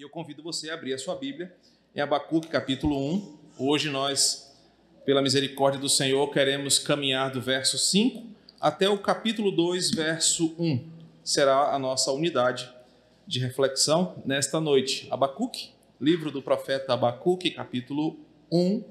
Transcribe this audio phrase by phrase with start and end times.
[0.00, 1.54] E eu convido você a abrir a sua Bíblia
[1.94, 3.38] em Abacuque, capítulo 1.
[3.58, 4.50] Hoje nós,
[5.04, 8.26] pela misericórdia do Senhor, queremos caminhar do verso 5
[8.58, 10.88] até o capítulo 2, verso 1.
[11.22, 12.72] Será a nossa unidade
[13.26, 15.06] de reflexão nesta noite.
[15.10, 15.68] Abacuque,
[16.00, 18.16] livro do profeta Abacuque, capítulo
[18.50, 18.82] 1,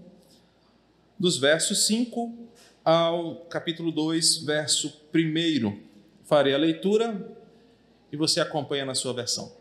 [1.17, 2.37] dos versos 5
[2.85, 5.79] ao capítulo 2, verso 1.
[6.23, 7.35] Farei a leitura
[8.11, 9.57] e você acompanha na sua versão.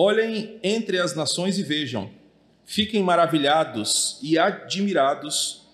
[0.00, 2.08] Olhem entre as nações e vejam,
[2.64, 5.66] fiquem maravilhados e admirados,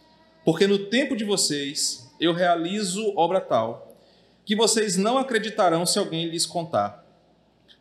[0.42, 3.95] porque no tempo de vocês eu realizo obra tal,
[4.42, 7.05] que vocês não acreditarão se alguém lhes contar.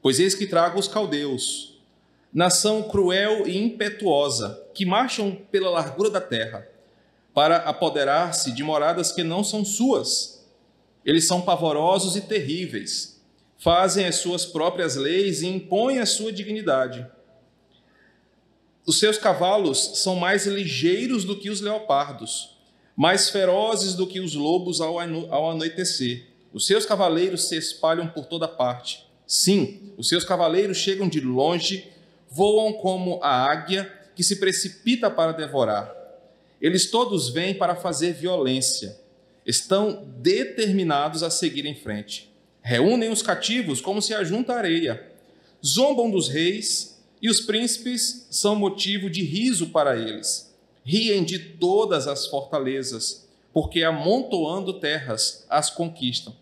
[0.02, 1.82] Pois eis que trago os caldeus,
[2.34, 6.68] nação cruel e impetuosa, que marcham pela largura da terra,
[7.34, 10.46] para apoderar-se de moradas que não são suas.
[11.06, 13.13] Eles são pavorosos e terríveis
[13.64, 17.08] fazem as suas próprias leis e impõem a sua dignidade.
[18.86, 22.58] Os seus cavalos são mais ligeiros do que os leopardos,
[22.94, 25.00] mais ferozes do que os lobos ao
[25.50, 26.28] anoitecer.
[26.52, 29.08] Os seus cavaleiros se espalham por toda parte.
[29.26, 31.90] Sim, os seus cavaleiros chegam de longe,
[32.30, 35.90] voam como a águia que se precipita para devorar.
[36.60, 39.00] Eles todos vêm para fazer violência.
[39.46, 42.33] Estão determinados a seguir em frente.
[42.66, 45.06] Reúnem os cativos como se ajunta areia.
[45.64, 50.50] Zombam dos reis e os príncipes são motivo de riso para eles.
[50.86, 56.34] Riem de todas as fortalezas, porque amontoando terras as conquistam.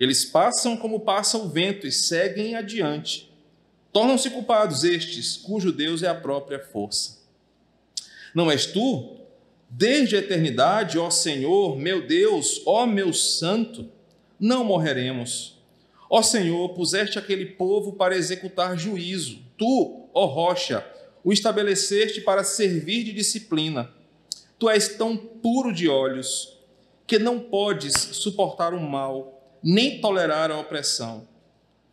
[0.00, 3.30] Eles passam como passa o vento e seguem adiante.
[3.92, 7.18] Tornam-se culpados estes, cujo Deus é a própria força.
[8.34, 9.16] Não és tu?
[9.68, 13.90] Desde a eternidade, ó Senhor, meu Deus, ó meu santo,
[14.38, 15.55] não morreremos
[16.08, 19.38] Ó Senhor, puseste aquele povo para executar juízo.
[19.58, 20.86] Tu, ó rocha,
[21.24, 23.90] o estabeleceste para servir de disciplina.
[24.58, 26.56] Tu és tão puro de olhos
[27.06, 31.26] que não podes suportar o mal, nem tolerar a opressão.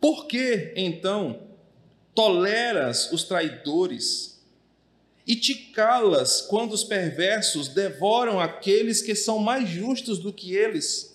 [0.00, 1.40] Por que, então,
[2.14, 4.44] toleras os traidores
[5.26, 11.13] e te calas quando os perversos devoram aqueles que são mais justos do que eles?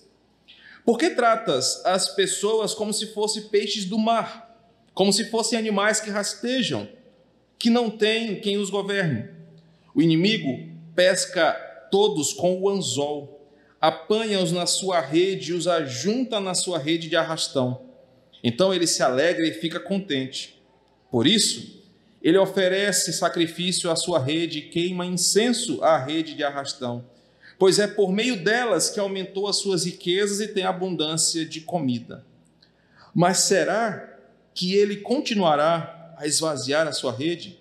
[0.84, 4.48] Por que tratas as pessoas como se fossem peixes do mar,
[4.94, 6.88] como se fossem animais que rastejam,
[7.58, 9.28] que não têm quem os governe?
[9.94, 11.52] O inimigo pesca
[11.90, 13.48] todos com o anzol,
[13.80, 17.82] apanha-os na sua rede e os ajunta na sua rede de arrastão.
[18.42, 20.62] Então ele se alegra e fica contente.
[21.10, 21.82] Por isso,
[22.22, 27.04] ele oferece sacrifício à sua rede e queima incenso à rede de arrastão
[27.60, 32.24] pois é por meio delas que aumentou as suas riquezas e tem abundância de comida.
[33.14, 34.16] Mas será
[34.54, 37.60] que ele continuará a esvaziar a sua rede?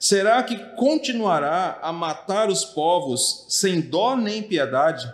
[0.00, 5.08] Será que continuará a matar os povos sem dó nem piedade?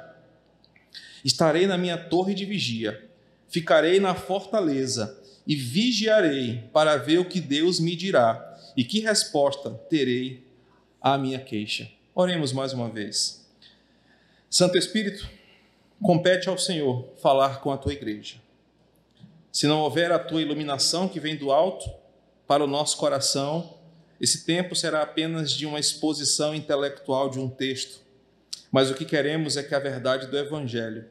[1.23, 3.07] Estarei na minha torre de vigia,
[3.51, 5.15] ficarei na fortaleza
[5.47, 10.43] e vigiarei para ver o que Deus me dirá e que resposta terei
[11.03, 11.87] à minha queixa.
[12.15, 13.42] Oremos mais uma vez.
[14.53, 15.27] Santo Espírito,
[16.03, 18.37] compete ao Senhor falar com a tua igreja.
[19.51, 21.91] Se não houver a tua iluminação que vem do alto
[22.47, 23.79] para o nosso coração,
[24.21, 28.03] esse tempo será apenas de uma exposição intelectual de um texto.
[28.71, 31.07] Mas o que queremos é que a verdade do Evangelho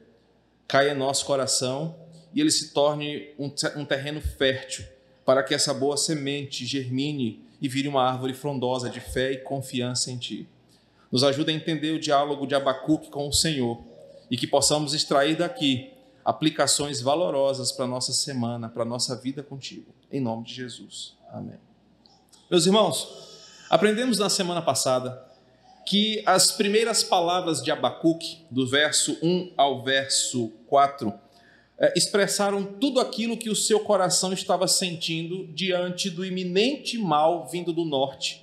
[0.68, 1.96] caia em nosso coração
[2.32, 4.84] e ele se torne um terreno fértil
[5.24, 10.12] para que essa boa semente germine e vire uma árvore frondosa de fé e confiança
[10.12, 10.48] em Ti.
[11.12, 13.84] Nos ajuda a entender o diálogo de Abacuque com o Senhor
[14.30, 15.92] e que possamos extrair daqui
[16.24, 19.92] aplicações valorosas para a nossa semana, para a nossa vida contigo.
[20.10, 21.14] Em nome de Jesus.
[21.30, 21.58] Amém.
[22.50, 23.08] Meus irmãos,
[23.68, 25.22] aprendemos na semana passada
[25.84, 31.12] que as primeiras palavras de Abacuque, do verso 1 ao verso 4,
[31.78, 37.70] eh, expressaram tudo aquilo que o seu coração estava sentindo diante do iminente mal vindo
[37.70, 38.41] do norte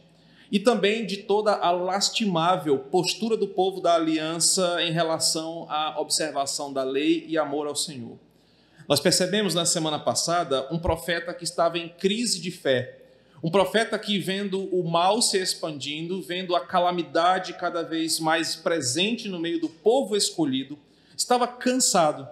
[0.51, 6.73] e também de toda a lastimável postura do povo da aliança em relação à observação
[6.73, 8.17] da lei e amor ao Senhor.
[8.87, 12.97] Nós percebemos na semana passada um profeta que estava em crise de fé,
[13.43, 19.29] um profeta que, vendo o mal se expandindo, vendo a calamidade cada vez mais presente
[19.29, 20.77] no meio do povo escolhido,
[21.15, 22.27] estava cansado.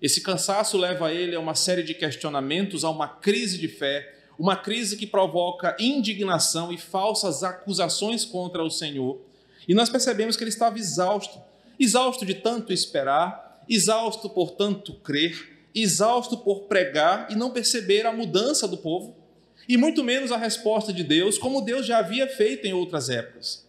[0.00, 4.56] Esse cansaço leva ele a uma série de questionamentos, a uma crise de fé, uma
[4.56, 9.18] crise que provoca indignação e falsas acusações contra o Senhor.
[9.66, 11.38] E nós percebemos que ele estava exausto,
[11.78, 18.12] exausto de tanto esperar, exausto por tanto crer, exausto por pregar e não perceber a
[18.12, 19.16] mudança do povo.
[19.66, 23.64] e muito menos a resposta de Deus, como Deus já havia feito em outras épocas.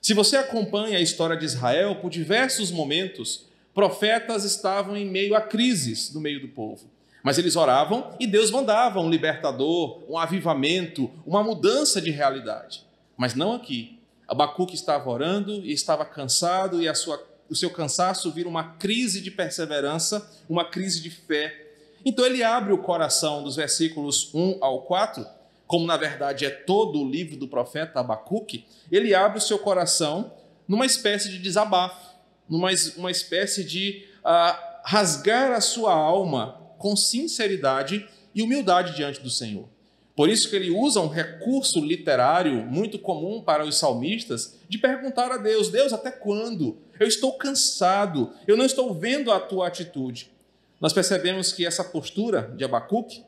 [0.00, 3.44] Se você acompanha a história de Israel, por diversos momentos,
[3.74, 6.90] profetas estavam em meio a crises no meio do povo.
[7.24, 12.84] Mas eles oravam e Deus mandava um libertador, um avivamento, uma mudança de realidade.
[13.16, 13.98] Mas não aqui.
[14.28, 19.30] Abacuque estava orando e estava cansado, e sua, o seu cansaço vira uma crise de
[19.30, 21.66] perseverança, uma crise de fé.
[22.04, 25.26] Então ele abre o coração dos versículos 1 ao 4,
[25.66, 30.30] como na verdade é todo o livro do profeta Abacuque, ele abre o seu coração
[30.68, 32.14] numa espécie de desabafo,
[32.46, 32.68] numa
[32.98, 39.66] uma espécie de uh, rasgar a sua alma com sinceridade e humildade diante do Senhor.
[40.14, 45.32] Por isso que ele usa um recurso literário muito comum para os salmistas de perguntar
[45.32, 46.76] a Deus: Deus, até quando?
[47.00, 50.30] Eu estou cansado, eu não estou vendo a tua atitude.
[50.78, 53.24] Nós percebemos que essa postura de Abacuque,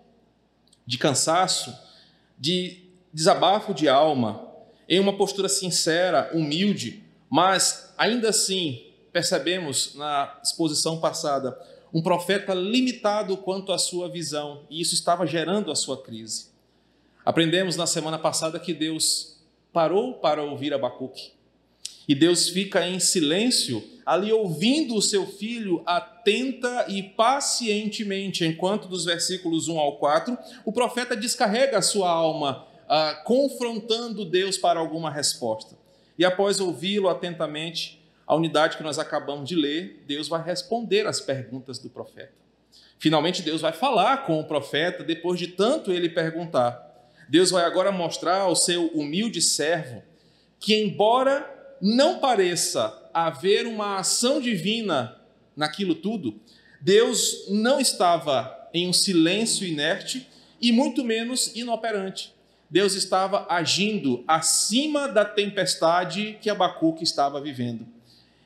[0.85, 1.75] de cansaço,
[2.39, 4.53] de desabafo de alma,
[4.87, 8.83] em uma postura sincera, humilde, mas ainda assim
[9.15, 11.59] percebemos na exposição passada
[11.93, 16.49] um profeta limitado quanto à sua visão, e isso estava gerando a sua crise.
[17.25, 19.37] Aprendemos na semana passada que Deus
[19.73, 21.33] parou para ouvir Abacuque.
[22.09, 29.05] E Deus fica em silêncio, ali ouvindo o seu filho atenta e pacientemente, enquanto dos
[29.05, 35.11] versículos 1 ao 4, o profeta descarrega a sua alma, ah, confrontando Deus para alguma
[35.11, 35.77] resposta.
[36.17, 41.21] E após ouvi-lo atentamente, a unidade que nós acabamos de ler, Deus vai responder às
[41.21, 42.33] perguntas do profeta.
[42.99, 46.83] Finalmente, Deus vai falar com o profeta, depois de tanto ele perguntar.
[47.29, 50.03] Deus vai agora mostrar ao seu humilde servo
[50.59, 51.49] que, embora
[51.81, 55.21] não pareça haver uma ação divina
[55.55, 56.41] naquilo tudo,
[56.81, 60.29] Deus não estava em um silêncio inerte
[60.61, 62.35] e muito menos inoperante.
[62.69, 67.96] Deus estava agindo acima da tempestade que Abacuque estava vivendo.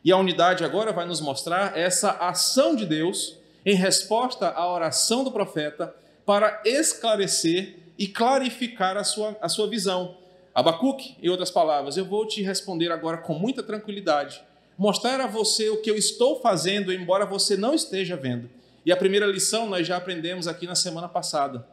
[0.05, 5.23] E a unidade agora vai nos mostrar essa ação de Deus em resposta à oração
[5.23, 5.95] do profeta
[6.25, 10.17] para esclarecer e clarificar a sua, a sua visão.
[10.55, 14.43] Abacuque, em outras palavras, eu vou te responder agora com muita tranquilidade,
[14.77, 18.49] mostrar a você o que eu estou fazendo, embora você não esteja vendo.
[18.85, 21.67] E a primeira lição nós já aprendemos aqui na semana passada.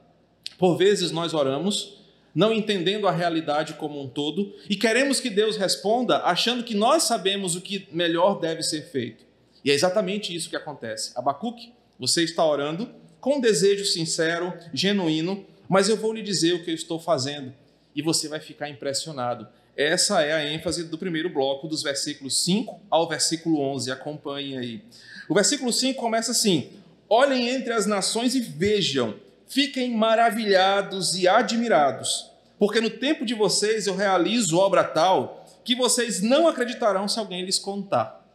[0.57, 1.97] Por vezes nós oramos,
[2.37, 7.01] não entendendo a realidade como um todo, e queremos que Deus responda achando que nós
[7.01, 9.25] sabemos o que melhor deve ser feito.
[9.65, 11.13] E é exatamente isso que acontece.
[11.15, 16.63] Abacuque, você está orando com um desejo sincero, genuíno, mas eu vou lhe dizer o
[16.63, 17.51] que eu estou fazendo
[17.95, 19.47] e você vai ficar impressionado.
[19.75, 23.89] Essa é a ênfase do primeiro bloco, dos versículos 5 ao versículo 11.
[23.89, 24.83] Acompanhe aí.
[25.27, 26.69] O versículo 5 começa assim:
[27.09, 29.15] Olhem entre as nações e vejam,
[29.47, 32.29] fiquem maravilhados e admirados,
[32.59, 37.43] porque no tempo de vocês eu realizo obra tal que vocês não acreditarão se alguém
[37.43, 38.25] lhes contar.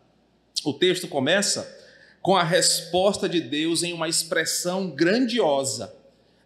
[0.65, 1.81] O texto começa
[2.21, 5.95] com a resposta de Deus em uma expressão grandiosa.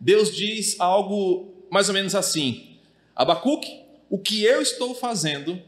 [0.01, 2.79] Deus diz algo mais ou menos assim:
[3.15, 5.61] Abacuque, o que eu estou fazendo,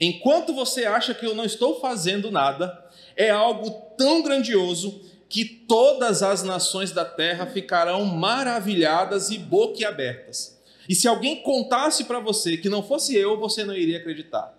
[0.00, 2.84] enquanto você acha que eu não estou fazendo nada,
[3.16, 10.56] é algo tão grandioso que todas as nações da terra ficarão maravilhadas e boquiabertas.
[10.88, 14.56] E se alguém contasse para você que não fosse eu, você não iria acreditar.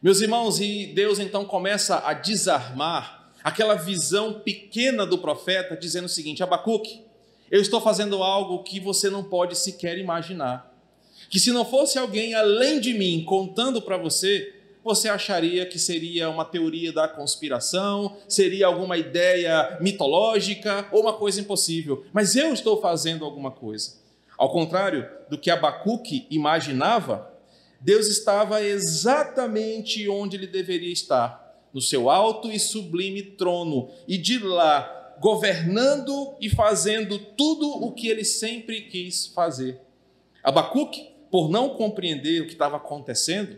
[0.00, 6.08] Meus irmãos, e Deus então começa a desarmar aquela visão pequena do profeta, dizendo o
[6.08, 7.04] seguinte: Abacuque,
[7.50, 10.72] eu estou fazendo algo que você não pode sequer imaginar.
[11.28, 16.28] Que se não fosse alguém além de mim contando para você, você acharia que seria
[16.28, 22.04] uma teoria da conspiração, seria alguma ideia mitológica ou uma coisa impossível.
[22.12, 24.00] Mas eu estou fazendo alguma coisa.
[24.36, 27.30] Ao contrário do que Abacuque imaginava,
[27.80, 31.40] Deus estava exatamente onde ele deveria estar,
[31.72, 38.08] no seu alto e sublime trono, e de lá governando e fazendo tudo o que
[38.08, 39.80] ele sempre quis fazer.
[40.42, 43.56] Abacuque, por não compreender o que estava acontecendo,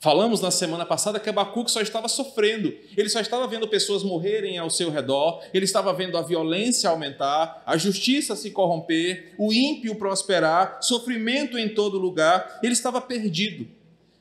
[0.00, 4.58] falamos na semana passada que Abacuque só estava sofrendo, ele só estava vendo pessoas morrerem
[4.58, 9.94] ao seu redor, ele estava vendo a violência aumentar, a justiça se corromper, o ímpio
[9.96, 13.66] prosperar, sofrimento em todo lugar, ele estava perdido.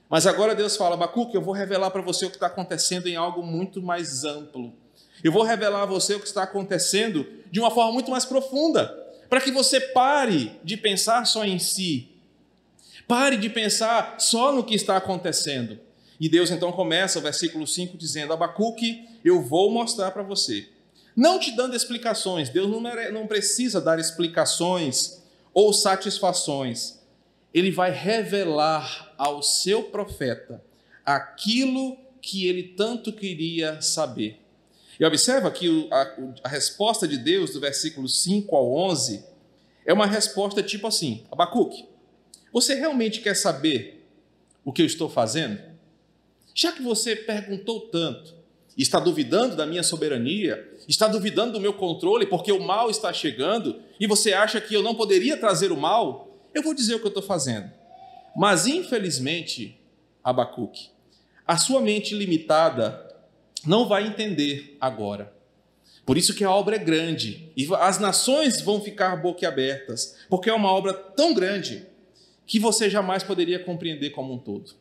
[0.10, 3.16] Mas agora Deus fala: Abacuque, eu vou revelar para você o que está acontecendo em
[3.16, 4.74] algo muito mais amplo
[5.24, 8.88] eu vou revelar a você o que está acontecendo de uma forma muito mais profunda,
[9.30, 12.10] para que você pare de pensar só em si.
[13.08, 15.80] Pare de pensar só no que está acontecendo.
[16.20, 20.68] E Deus então começa o versículo 5 dizendo: Abacuque, eu vou mostrar para você.
[21.16, 27.00] Não te dando explicações, Deus não, não precisa dar explicações ou satisfações,
[27.52, 30.64] ele vai revelar ao seu profeta
[31.04, 34.40] aquilo que ele tanto queria saber.
[35.00, 39.24] E observa que a, a, resposta de Deus, do versículo 5 ao 11,
[39.86, 41.88] é uma resposta tipo assim: Abacuque,
[42.52, 44.06] você realmente quer saber
[44.64, 45.60] o que eu estou fazendo?
[46.54, 48.36] Já que você perguntou tanto,
[48.78, 53.80] está duvidando da minha soberania, está duvidando do meu controle porque o mal está chegando
[54.00, 57.06] e você acha que eu não poderia trazer o mal, eu vou dizer o que
[57.06, 57.70] eu estou fazendo.
[58.36, 59.80] Mas infelizmente,
[60.24, 60.90] Abacuque,
[61.46, 63.04] a sua mente limitada
[63.66, 65.34] não vai entender agora.
[66.06, 70.54] Por isso que a obra é grande e as nações vão ficar boquiabertas, porque é
[70.54, 71.86] uma obra tão grande
[72.48, 74.74] que você jamais poderia compreender como um todo.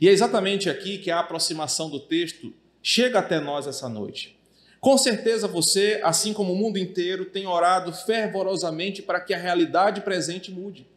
[0.00, 2.52] E é exatamente aqui que a aproximação do texto
[2.82, 4.36] chega até nós essa noite.
[4.80, 10.00] Com certeza você, assim como o mundo inteiro, tem orado fervorosamente para que a realidade
[10.00, 10.88] presente mude.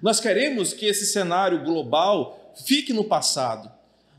[0.00, 3.68] Nós queremos que esse cenário global fique no passado.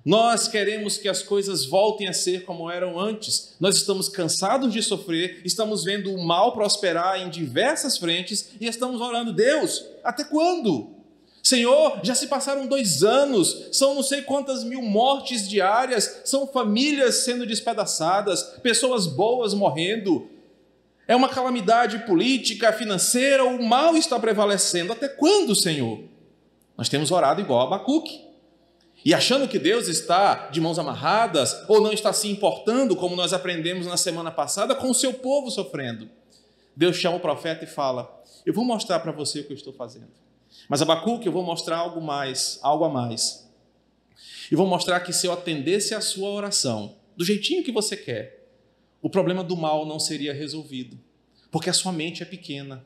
[0.04, 3.56] Nós queremos que as coisas voltem a ser como eram antes.
[3.60, 9.00] Nós estamos cansados de sofrer, estamos vendo o mal prosperar em diversas frentes e estamos
[9.00, 11.03] orando, Deus, até quando?
[11.44, 17.26] Senhor, já se passaram dois anos, são não sei quantas mil mortes diárias, são famílias
[17.26, 20.30] sendo despedaçadas, pessoas boas morrendo.
[21.06, 24.94] É uma calamidade política, financeira, o mal está prevalecendo.
[24.94, 26.06] Até quando, Senhor?
[26.78, 28.22] Nós temos orado igual a Abacuque.
[29.04, 33.34] E achando que Deus está de mãos amarradas, ou não está se importando, como nós
[33.34, 36.10] aprendemos na semana passada, com o seu povo sofrendo.
[36.74, 39.74] Deus chama o profeta e fala: Eu vou mostrar para você o que eu estou
[39.74, 40.24] fazendo.
[40.68, 43.50] Mas Abacuque, eu vou mostrar algo mais, algo a mais.
[44.52, 48.48] E vou mostrar que se eu atendesse a sua oração do jeitinho que você quer,
[49.02, 50.98] o problema do mal não seria resolvido,
[51.52, 52.86] porque a sua mente é pequena.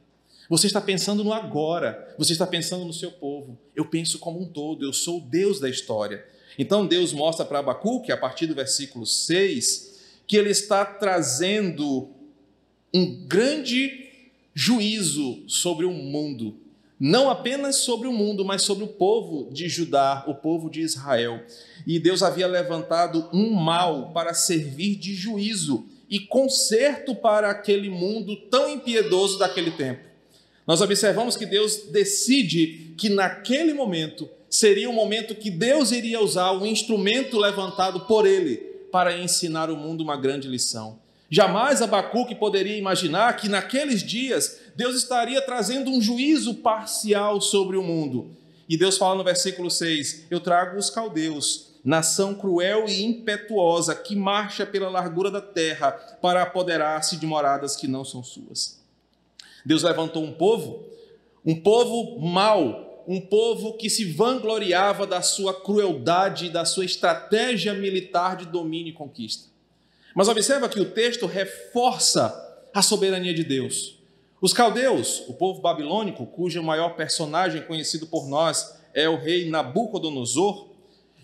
[0.50, 3.58] Você está pensando no agora, você está pensando no seu povo.
[3.76, 6.26] Eu penso como um todo, eu sou o Deus da história.
[6.58, 12.10] Então Deus mostra para Abacuque, a partir do versículo 6, que ele está trazendo
[12.94, 16.58] um grande juízo sobre o mundo
[17.00, 21.42] não apenas sobre o mundo, mas sobre o povo de Judá, o povo de Israel.
[21.86, 28.36] E Deus havia levantado um mal para servir de juízo e conserto para aquele mundo
[28.50, 30.02] tão impiedoso daquele tempo.
[30.66, 36.52] Nós observamos que Deus decide que naquele momento seria o momento que Deus iria usar
[36.52, 38.58] o instrumento levantado por ele
[38.92, 41.00] para ensinar o mundo uma grande lição.
[41.30, 47.82] Jamais Abacuque poderia imaginar que naqueles dias Deus estaria trazendo um juízo parcial sobre o
[47.82, 48.30] mundo.
[48.70, 54.16] E Deus fala no versículo 6: Eu trago os caldeus, nação cruel e impetuosa, que
[54.16, 55.92] marcha pela largura da terra
[56.22, 58.80] para apoderar-se de moradas que não são suas.
[59.66, 60.86] Deus levantou um povo,
[61.44, 68.38] um povo mau, um povo que se vangloriava da sua crueldade, da sua estratégia militar
[68.38, 69.50] de domínio e conquista.
[70.14, 72.32] Mas observa que o texto reforça
[72.72, 73.97] a soberania de Deus.
[74.40, 80.68] Os caldeus, o povo babilônico, cujo maior personagem conhecido por nós é o rei Nabucodonosor,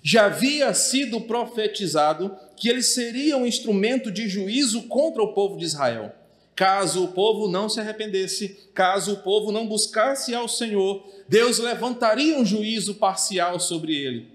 [0.01, 5.65] já havia sido profetizado que eles seriam um instrumento de juízo contra o povo de
[5.65, 6.11] Israel.
[6.55, 12.37] Caso o povo não se arrependesse, caso o povo não buscasse ao Senhor, Deus levantaria
[12.37, 14.27] um juízo parcial sobre ele.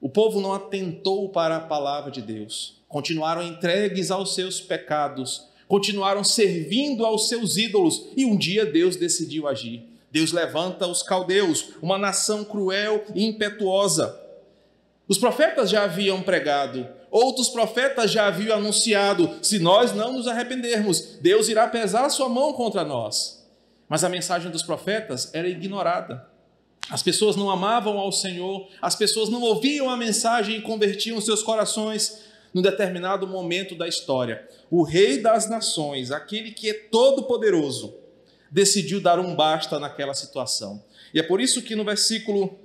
[0.00, 6.22] O povo não atentou para a palavra de Deus continuaram entregues aos seus pecados, continuaram
[6.22, 9.82] servindo aos seus ídolos, e um dia Deus decidiu agir.
[10.10, 14.20] Deus levanta os caldeus, uma nação cruel e impetuosa.
[15.08, 21.16] Os profetas já haviam pregado, outros profetas já haviam anunciado: se nós não nos arrependermos,
[21.22, 23.42] Deus irá pesar sua mão contra nós.
[23.88, 26.28] Mas a mensagem dos profetas era ignorada.
[26.90, 31.42] As pessoas não amavam ao Senhor, as pessoas não ouviam a mensagem e convertiam seus
[31.42, 37.94] corações num determinado momento da história, o rei das nações, aquele que é todo poderoso,
[38.50, 40.82] decidiu dar um basta naquela situação.
[41.14, 42.58] E é por isso que no versículo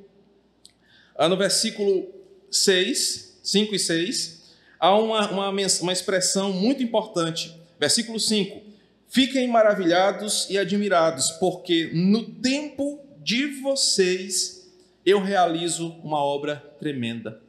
[1.17, 2.13] ah, no versículo
[2.51, 7.60] 6, 5 e 6, há uma, uma, uma expressão muito importante.
[7.79, 8.62] Versículo 5:
[9.10, 14.70] Fiquem maravilhados e admirados, porque no tempo de vocês
[15.03, 17.41] eu realizo uma obra tremenda.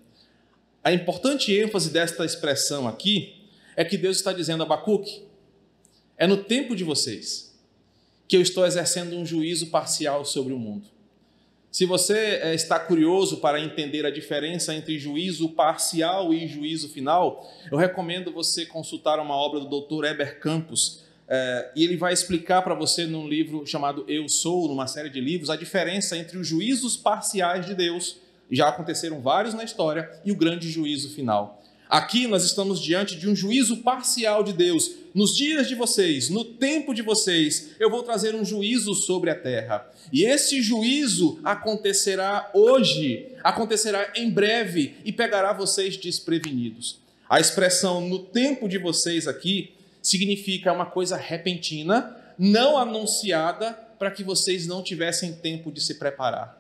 [0.82, 3.34] A importante ênfase desta expressão aqui
[3.76, 5.22] é que Deus está dizendo a Abacuque:
[6.16, 7.56] é no tempo de vocês
[8.26, 10.86] que eu estou exercendo um juízo parcial sobre o mundo.
[11.70, 17.46] Se você eh, está curioso para entender a diferença entre juízo parcial e juízo final,
[17.70, 20.04] eu recomendo você consultar uma obra do Dr.
[20.04, 24.86] Eber Campos, é, e ele vai explicar para você num livro chamado Eu Sou, numa
[24.86, 28.16] série de livros, a diferença entre os juízos parciais de Deus,
[28.50, 31.62] já aconteceram vários na história, e o grande juízo final.
[31.88, 34.90] Aqui nós estamos diante de um juízo parcial de Deus.
[35.14, 39.34] Nos dias de vocês, no tempo de vocês, eu vou trazer um juízo sobre a
[39.34, 39.90] terra.
[40.12, 46.98] E esse juízo acontecerá hoje, acontecerá em breve e pegará vocês desprevenidos.
[47.26, 54.22] A expressão no tempo de vocês aqui significa uma coisa repentina, não anunciada, para que
[54.22, 56.57] vocês não tivessem tempo de se preparar.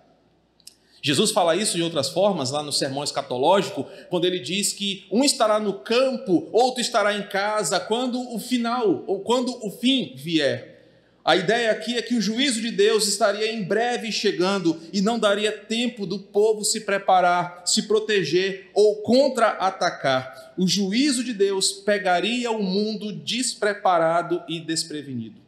[1.00, 5.22] Jesus fala isso de outras formas, lá no sermão escatológico, quando ele diz que um
[5.22, 10.76] estará no campo, outro estará em casa, quando o final, ou quando o fim vier.
[11.24, 15.18] A ideia aqui é que o juízo de Deus estaria em breve chegando e não
[15.18, 20.54] daria tempo do povo se preparar, se proteger ou contra-atacar.
[20.56, 25.38] O juízo de Deus pegaria o mundo despreparado e desprevenido.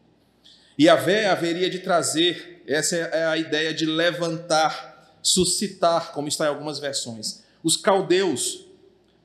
[0.79, 4.90] E a Vé haveria de trazer, essa é a ideia de levantar
[5.23, 7.45] suscitar, como está em algumas versões.
[7.63, 8.67] Os caldeus,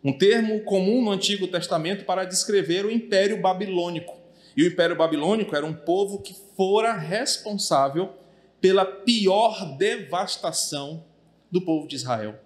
[0.04, 4.16] um termo comum no Antigo Testamento para descrever o Império Babilônico.
[4.56, 8.14] E o Império Babilônico era um povo que fora responsável
[8.62, 11.04] pela pior devastação
[11.52, 12.40] do povo de Israel.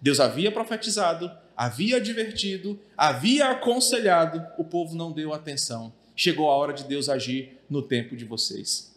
[0.00, 5.92] Deus havia profetizado, havia advertido, havia aconselhado, o povo não deu atenção.
[6.14, 8.93] Chegou a hora de Deus agir no tempo de vocês.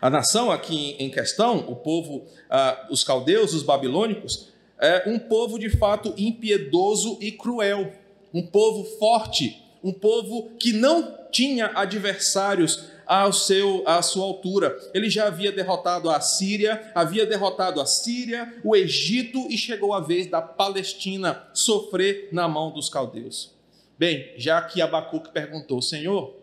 [0.00, 4.48] A nação aqui em questão, o povo, ah, os caldeus, os babilônicos,
[4.80, 7.92] é um povo de fato impiedoso e cruel,
[8.32, 14.78] um povo forte, um povo que não tinha adversários ao seu, à sua altura.
[14.94, 20.00] Ele já havia derrotado a Síria, havia derrotado a Síria, o Egito e chegou a
[20.00, 23.52] vez da Palestina sofrer na mão dos caldeus.
[23.98, 26.36] Bem, já que Abacuque perguntou, Senhor,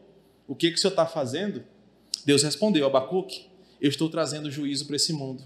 [0.47, 1.63] o que, que o Senhor está fazendo?
[2.25, 3.44] Deus respondeu: Abacuque,
[3.81, 5.43] eu estou trazendo juízo para esse mundo,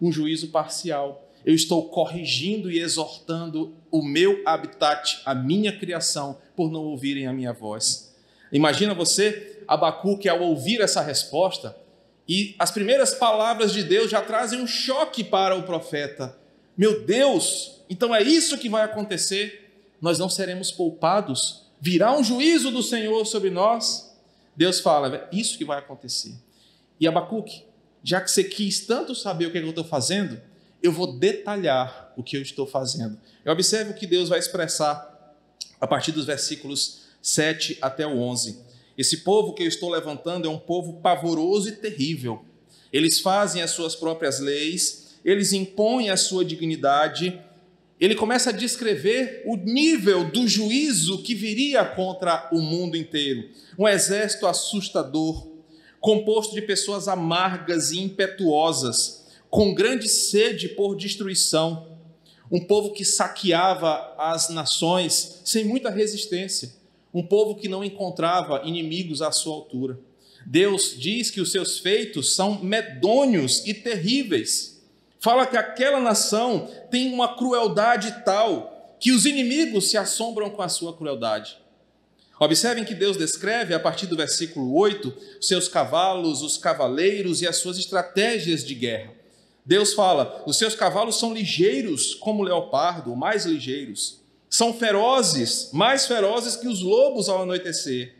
[0.00, 1.28] um juízo parcial.
[1.44, 7.32] Eu estou corrigindo e exortando o meu habitat, a minha criação, por não ouvirem a
[7.32, 8.14] minha voz.
[8.50, 11.76] Imagina você, Abacuque, ao ouvir essa resposta,
[12.26, 16.34] e as primeiras palavras de Deus já trazem um choque para o profeta.
[16.76, 19.70] Meu Deus, então é isso que vai acontecer?
[20.00, 21.66] Nós não seremos poupados?
[21.80, 24.16] Virá um juízo do Senhor sobre nós?
[24.56, 26.34] Deus fala, é isso que vai acontecer.
[27.04, 27.64] E Abacuque,
[28.02, 30.40] já que você quis tanto saber o que, é que eu estou fazendo,
[30.82, 33.18] eu vou detalhar o que eu estou fazendo.
[33.44, 35.36] Eu observo que Deus vai expressar
[35.78, 38.58] a partir dos versículos 7 até o 11.
[38.96, 42.42] Esse povo que eu estou levantando é um povo pavoroso e terrível.
[42.90, 47.38] Eles fazem as suas próprias leis, eles impõem a sua dignidade.
[48.00, 53.50] Ele começa a descrever o nível do juízo que viria contra o mundo inteiro.
[53.78, 55.52] Um exército assustador,
[56.04, 61.96] composto de pessoas amargas e impetuosas, com grande sede por destruição.
[62.52, 66.74] Um povo que saqueava as nações sem muita resistência.
[67.14, 69.98] Um povo que não encontrava inimigos à sua altura.
[70.44, 74.84] Deus diz que os seus feitos são medonhos e terríveis.
[75.18, 80.68] Fala que aquela nação tem uma crueldade tal que os inimigos se assombram com a
[80.68, 81.63] sua crueldade.
[82.38, 87.56] Observem que Deus descreve, a partir do versículo 8, seus cavalos, os cavaleiros e as
[87.56, 89.12] suas estratégias de guerra.
[89.64, 94.20] Deus fala: os seus cavalos são ligeiros como o leopardo, mais ligeiros.
[94.50, 98.14] São ferozes, mais ferozes que os lobos ao anoitecer.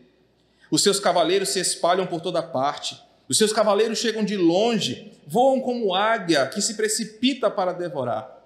[0.70, 3.00] Os seus cavaleiros se espalham por toda parte.
[3.28, 8.42] Os seus cavaleiros chegam de longe, voam como águia que se precipita para devorar.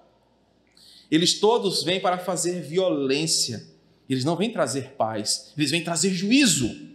[1.09, 3.65] Eles todos vêm para fazer violência
[4.09, 6.89] eles não vêm trazer paz, eles vêm trazer juízo.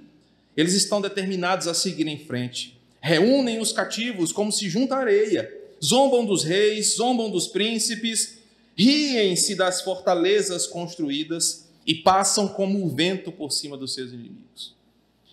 [0.57, 2.79] Eles estão determinados a seguir em frente.
[3.01, 5.51] Reúnem os cativos como se junta areia,
[5.83, 8.39] zombam dos reis, zombam dos príncipes,
[8.77, 14.75] riem-se das fortalezas construídas e passam como o vento por cima dos seus inimigos.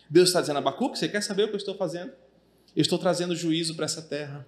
[0.10, 2.12] Deus está dizendo a Abacuque: você quer saber o que eu estou fazendo?
[2.76, 4.46] Eu estou trazendo juízo para essa terra.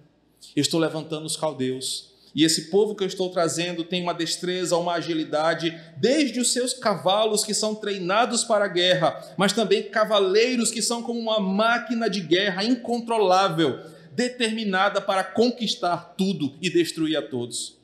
[0.54, 2.12] Eu estou levantando os caldeus.
[2.34, 6.74] E esse povo que eu estou trazendo tem uma destreza, uma agilidade, desde os seus
[6.74, 12.10] cavalos que são treinados para a guerra, mas também cavaleiros que são como uma máquina
[12.10, 13.78] de guerra incontrolável,
[14.10, 17.78] determinada para conquistar tudo e destruir a todos.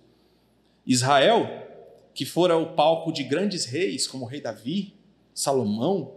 [0.85, 1.49] Israel,
[2.13, 4.95] que fora o palco de grandes reis, como o rei Davi,
[5.33, 6.17] Salomão,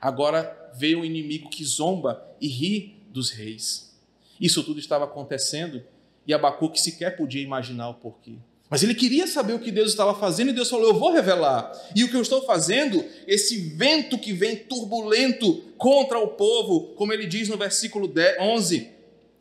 [0.00, 3.94] agora vê um inimigo que zomba e ri dos reis.
[4.40, 5.82] Isso tudo estava acontecendo
[6.26, 8.34] e Abacuque sequer podia imaginar o porquê.
[8.70, 11.70] Mas ele queria saber o que Deus estava fazendo e Deus falou: Eu vou revelar.
[11.94, 17.12] E o que eu estou fazendo, esse vento que vem turbulento contra o povo, como
[17.12, 18.90] ele diz no versículo 11,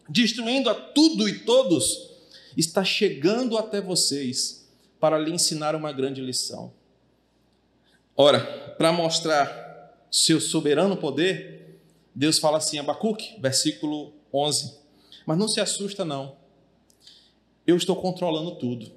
[0.09, 2.11] destruindo a tudo e todos,
[2.55, 4.69] está chegando até vocês
[4.99, 6.71] para lhe ensinar uma grande lição.
[8.15, 8.39] Ora,
[8.77, 11.79] para mostrar seu soberano poder,
[12.13, 14.77] Deus fala assim, Abacuque, versículo 11:
[15.25, 16.42] Mas não se assusta, não.
[17.65, 18.91] Eu estou controlando tudo.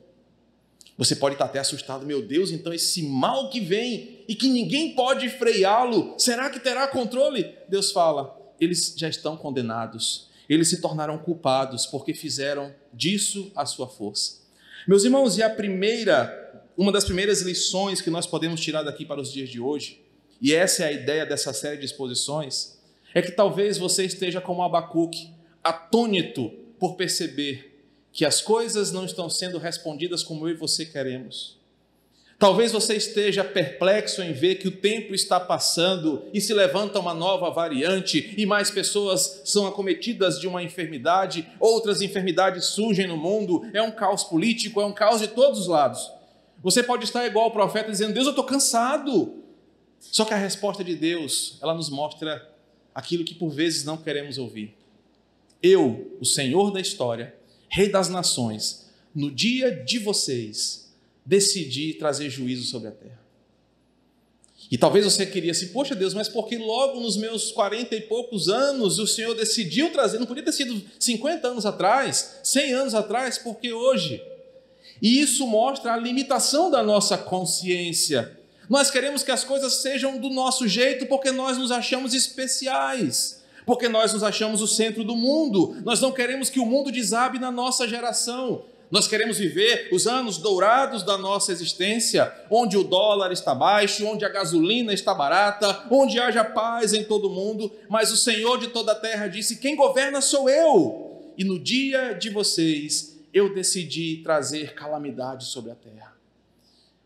[0.98, 4.94] Você pode estar até assustado, meu Deus, então esse mal que vem e que ninguém
[4.94, 7.54] pode freá-lo, será que terá controle?
[7.68, 13.86] Deus fala, eles já estão condenados, eles se tornaram culpados porque fizeram disso a sua
[13.86, 14.46] força.
[14.88, 19.20] Meus irmãos, e a primeira, uma das primeiras lições que nós podemos tirar daqui para
[19.20, 20.00] os dias de hoje,
[20.40, 22.78] e essa é a ideia dessa série de exposições,
[23.14, 25.30] é que talvez você esteja como Abacuque,
[25.62, 26.48] atônito
[26.78, 27.75] por perceber
[28.16, 31.58] que as coisas não estão sendo respondidas como eu e você queremos.
[32.38, 37.12] Talvez você esteja perplexo em ver que o tempo está passando e se levanta uma
[37.12, 43.68] nova variante e mais pessoas são acometidas de uma enfermidade, outras enfermidades surgem no mundo,
[43.74, 46.10] é um caos político, é um caos de todos os lados.
[46.62, 49.42] Você pode estar igual o profeta dizendo: Deus, eu estou cansado.
[50.00, 52.50] Só que a resposta de Deus, ela nos mostra
[52.94, 54.74] aquilo que por vezes não queremos ouvir.
[55.62, 57.35] Eu, o Senhor da história,
[57.68, 60.90] Rei das nações, no dia de vocês,
[61.24, 63.26] decidi trazer juízo sobre a terra.
[64.70, 68.48] E talvez você queria assim, poxa Deus, mas porque logo nos meus quarenta e poucos
[68.48, 73.38] anos o Senhor decidiu trazer, não podia ter sido 50 anos atrás, 100 anos atrás,
[73.38, 74.22] porque hoje.
[75.00, 78.38] E isso mostra a limitação da nossa consciência.
[78.68, 83.88] Nós queremos que as coisas sejam do nosso jeito porque nós nos achamos especiais porque
[83.88, 85.76] nós nos achamos o centro do mundo.
[85.84, 88.64] Nós não queremos que o mundo desabe na nossa geração.
[88.88, 94.24] Nós queremos viver os anos dourados da nossa existência, onde o dólar está baixo, onde
[94.24, 97.72] a gasolina está barata, onde haja paz em todo mundo.
[97.88, 101.32] Mas o Senhor de toda a terra disse: Quem governa sou eu.
[101.36, 106.14] E no dia de vocês, eu decidi trazer calamidade sobre a terra.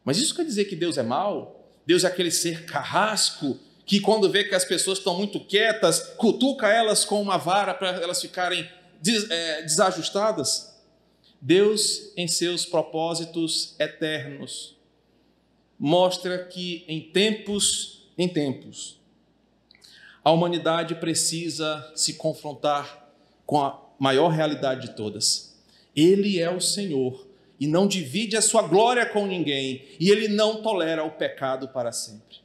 [0.05, 1.67] Mas isso quer dizer que Deus é mau?
[1.87, 3.59] Deus é aquele ser carrasco
[3.91, 8.01] que quando vê que as pessoas estão muito quietas, cutuca elas com uma vara para
[8.01, 8.71] elas ficarem
[9.03, 10.81] des, é, desajustadas.
[11.41, 14.77] Deus, em seus propósitos eternos,
[15.77, 19.01] mostra que em tempos, em tempos,
[20.23, 23.13] a humanidade precisa se confrontar
[23.45, 25.61] com a maior realidade de todas.
[25.97, 27.27] Ele é o Senhor
[27.59, 31.91] e não divide a sua glória com ninguém, e ele não tolera o pecado para
[31.91, 32.40] sempre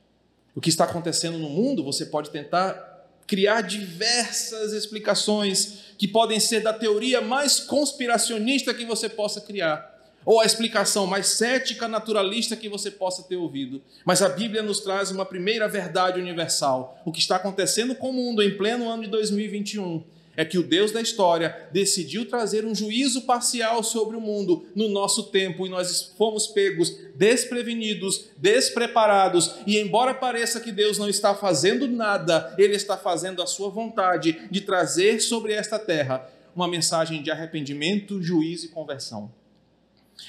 [0.55, 2.93] o que está acontecendo no mundo, você pode tentar
[3.27, 10.39] criar diversas explicações que podem ser da teoria mais conspiracionista que você possa criar, ou
[10.39, 13.83] a explicação mais cética, naturalista que você possa ter ouvido.
[14.03, 18.13] Mas a Bíblia nos traz uma primeira verdade universal: o que está acontecendo com o
[18.13, 22.75] mundo em pleno ano de 2021 é que o Deus da história decidiu trazer um
[22.75, 29.77] juízo parcial sobre o mundo no nosso tempo e nós fomos pegos desprevenidos, despreparados, e
[29.77, 34.61] embora pareça que Deus não está fazendo nada, ele está fazendo a sua vontade de
[34.61, 39.31] trazer sobre esta terra uma mensagem de arrependimento, juízo e conversão.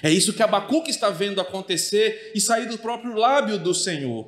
[0.03, 4.27] É isso que Abacuque está vendo acontecer e sair do próprio lábio do Senhor.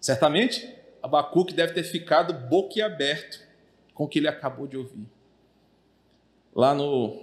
[0.00, 0.68] Certamente,
[1.02, 3.47] Abacuque deve ter ficado boquiaberto
[3.98, 5.04] com o que ele acabou de ouvir.
[6.54, 7.16] Lá no,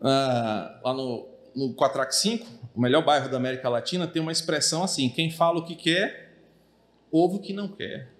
[0.00, 4.84] uh, lá no, no Quatrac 5, o melhor bairro da América Latina, tem uma expressão
[4.84, 6.38] assim: quem fala o que quer,
[7.10, 8.12] ouve o que não quer.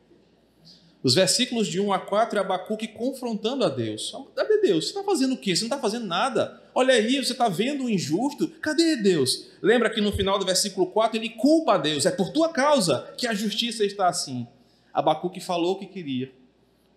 [1.04, 4.12] Os versículos de 1 a 4 é Abacuque confrontando a Deus.
[4.34, 4.84] Cadê Deus?
[4.84, 5.54] Você está fazendo o quê?
[5.54, 6.62] Você não está fazendo nada.
[6.74, 8.48] Olha aí, você está vendo o injusto.
[8.60, 9.50] Cadê Deus?
[9.60, 12.06] Lembra que no final do versículo 4 ele culpa a Deus.
[12.06, 14.48] É por tua causa que a justiça está assim.
[14.92, 16.41] Abacuque falou o que queria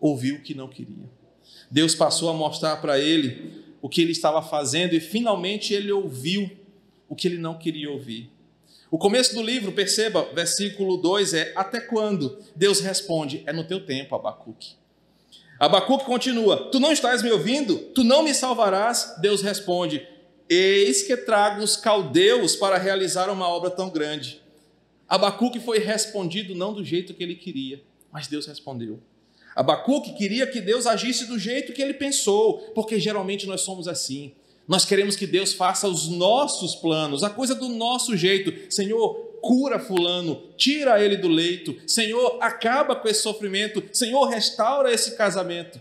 [0.05, 1.09] ouviu o que não queria.
[1.69, 6.49] Deus passou a mostrar para ele o que ele estava fazendo e finalmente ele ouviu
[7.09, 8.31] o que ele não queria ouvir.
[8.91, 12.37] O começo do livro, perceba, versículo 2 é: Até quando?
[12.55, 14.75] Deus responde: É no teu tempo, Abacuque.
[15.59, 17.77] Abacuque continua: Tu não estás me ouvindo?
[17.93, 19.15] Tu não me salvarás?
[19.19, 20.07] Deus responde:
[20.47, 24.41] Eis que trago os caldeus para realizar uma obra tão grande.
[25.07, 28.99] Abacuque foi respondido não do jeito que ele queria, mas Deus respondeu.
[29.55, 34.33] Abacuque queria que Deus agisse do jeito que ele pensou, porque geralmente nós somos assim.
[34.67, 38.71] Nós queremos que Deus faça os nossos planos, a coisa do nosso jeito.
[38.73, 41.77] Senhor, cura Fulano, tira ele do leito.
[41.87, 43.83] Senhor, acaba com esse sofrimento.
[43.93, 45.79] Senhor, restaura esse casamento.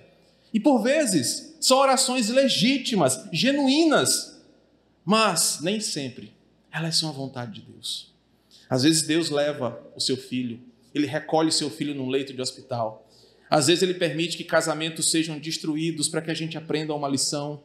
[0.53, 4.33] E por vezes, são orações legítimas, genuínas,
[5.05, 6.33] Mas nem sempre
[6.75, 8.13] elas são a vontade de Deus.
[8.69, 10.59] Às vezes Deus leva o seu filho,
[10.93, 13.04] ele recolhe seu filho num leito de hospital.
[13.55, 17.63] Às vezes ele permite que casamentos sejam destruídos para que a gente aprenda uma lição.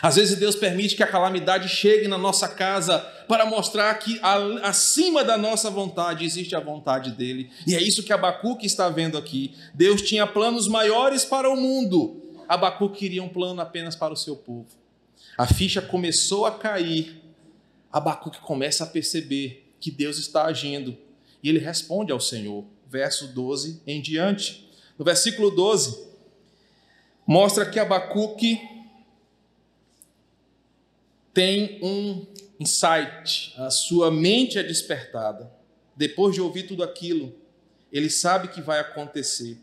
[0.00, 4.20] Às vezes Deus permite que a calamidade chegue na nossa casa para mostrar que
[4.62, 7.50] acima da nossa vontade existe a vontade dele.
[7.66, 9.56] E é isso que Abacuque está vendo aqui.
[9.74, 12.44] Deus tinha planos maiores para o mundo.
[12.48, 14.68] Abacuque queria um plano apenas para o seu povo.
[15.36, 17.20] A ficha começou a cair.
[17.92, 20.96] Abacuque começa a perceber que Deus está agindo.
[21.42, 22.64] E ele responde ao Senhor.
[22.88, 24.70] Verso 12 em diante.
[24.98, 26.06] No versículo 12,
[27.26, 28.60] mostra que Abacuque
[31.32, 32.26] tem um
[32.60, 35.50] insight, a sua mente é despertada.
[35.96, 37.34] Depois de ouvir tudo aquilo,
[37.90, 39.58] ele sabe que vai acontecer.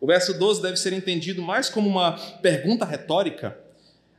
[0.00, 3.58] O verso 12 deve ser entendido mais como uma pergunta retórica,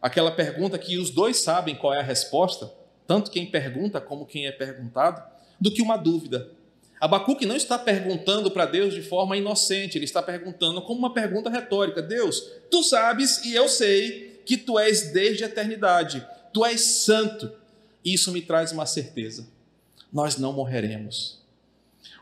[0.02, 2.72] aquela pergunta que os dois sabem qual é a resposta,
[3.08, 5.24] tanto quem pergunta como quem é perguntado,
[5.60, 6.52] do que uma dúvida.
[7.02, 11.50] Abacuque não está perguntando para Deus de forma inocente, ele está perguntando como uma pergunta
[11.50, 16.82] retórica: Deus, tu sabes e eu sei que tu és desde a eternidade tu és
[16.82, 17.52] santo.
[18.04, 19.48] Isso me traz uma certeza:
[20.12, 21.40] nós não morreremos.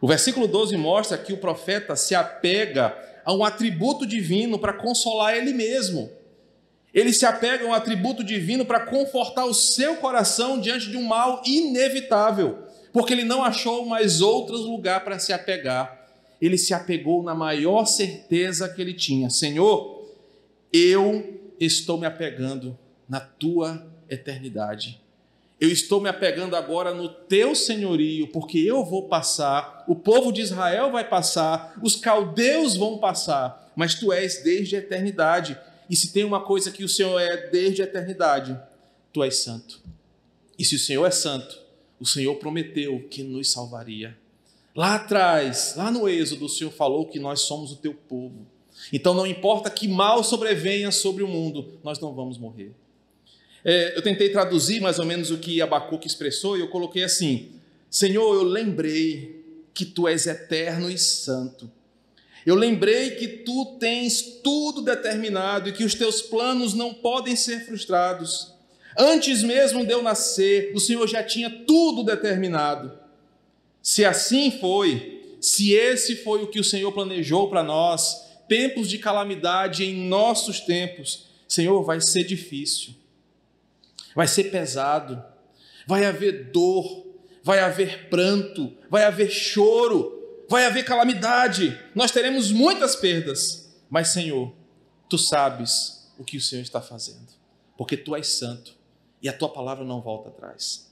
[0.01, 5.35] O versículo 12 mostra que o profeta se apega a um atributo divino para consolar
[5.35, 6.09] ele mesmo.
[6.93, 11.03] Ele se apega a um atributo divino para confortar o seu coração diante de um
[11.03, 16.07] mal inevitável, porque ele não achou mais outro lugar para se apegar.
[16.41, 20.07] Ele se apegou na maior certeza que ele tinha: Senhor,
[20.71, 25.01] eu estou me apegando na tua eternidade.
[25.59, 30.39] Eu estou me apegando agora no teu senhorio, porque eu vou passar, o povo de
[30.39, 35.59] Israel vai passar, os caldeus vão passar, mas tu és desde a eternidade.
[35.89, 38.57] E se tem uma coisa que o Senhor é desde a eternidade,
[39.11, 39.81] tu és santo.
[40.57, 41.59] E se o Senhor é santo,
[41.99, 44.17] o Senhor prometeu que nos salvaria.
[44.75, 48.47] Lá atrás, lá no Êxodo, o Senhor falou que nós somos o teu povo.
[48.93, 52.71] Então não importa que mal sobrevenha sobre o mundo, nós não vamos morrer.
[53.63, 57.49] É, eu tentei traduzir mais ou menos o que Abacuque expressou e eu coloquei assim:
[57.89, 61.69] Senhor, eu lembrei que tu és eterno e santo.
[62.45, 67.65] Eu lembrei que tu tens tudo determinado e que os teus planos não podem ser
[67.65, 68.53] frustrados.
[68.99, 72.91] Antes mesmo de eu nascer, o Senhor já tinha tudo determinado.
[73.81, 78.97] Se assim foi, se esse foi o que o Senhor planejou para nós, tempos de
[78.97, 82.99] calamidade em nossos tempos, Senhor, vai ser difícil
[84.15, 85.23] vai ser pesado,
[85.87, 87.05] vai haver dor,
[87.43, 94.53] vai haver pranto, vai haver choro, vai haver calamidade, nós teremos muitas perdas, mas Senhor,
[95.07, 97.27] tu sabes o que o Senhor está fazendo,
[97.77, 98.77] porque tu és santo
[99.21, 100.89] e a tua palavra não volta atrás.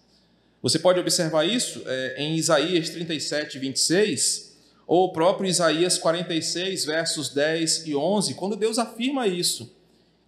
[0.62, 7.30] Você pode observar isso é, em Isaías 37, 26, ou o próprio Isaías 46, versos
[7.30, 9.76] 10 e 11, quando Deus afirma isso.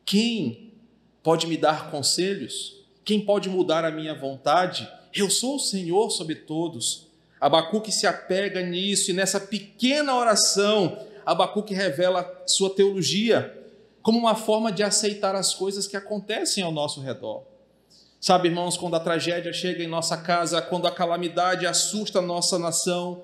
[0.06, 0.74] Quem
[1.24, 2.78] pode me dar conselhos?
[3.04, 4.90] Quem pode mudar a minha vontade?
[5.14, 7.08] Eu sou o Senhor sobre todos.
[7.40, 13.56] Abacuque se apega nisso e nessa pequena oração, Abacuque revela sua teologia
[14.02, 17.44] como uma forma de aceitar as coisas que acontecem ao nosso redor.
[18.20, 22.60] Sabe, irmãos, quando a tragédia chega em nossa casa, quando a calamidade assusta a nossa
[22.60, 23.24] nação,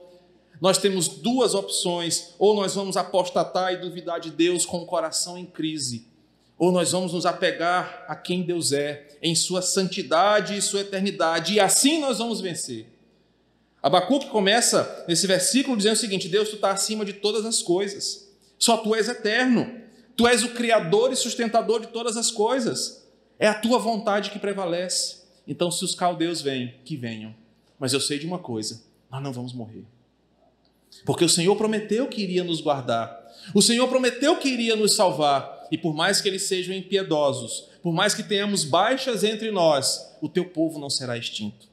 [0.62, 5.38] nós temos duas opções: ou nós vamos apostatar e duvidar de Deus com o coração
[5.38, 6.08] em crise,
[6.58, 11.56] ou nós vamos nos apegar a quem Deus é, em sua santidade e sua eternidade,
[11.56, 12.88] e assim nós vamos vencer.
[13.84, 18.34] Abacuque começa nesse versículo dizendo o seguinte: Deus, tu está acima de todas as coisas,
[18.58, 19.70] só tu és eterno,
[20.16, 23.05] tu és o Criador e sustentador de todas as coisas,
[23.40, 25.24] é a tua vontade que prevalece.
[25.48, 27.36] Então, se os caldeus vêm, que venham,
[27.80, 29.86] mas eu sei de uma coisa: nós não vamos morrer.
[31.06, 35.68] Porque o Senhor prometeu que iria nos guardar, o Senhor prometeu que iria nos salvar,
[35.72, 40.30] e por mais que eles sejam impiedosos, por mais que tenhamos baixas entre nós, o
[40.30, 41.68] teu povo não será extinto.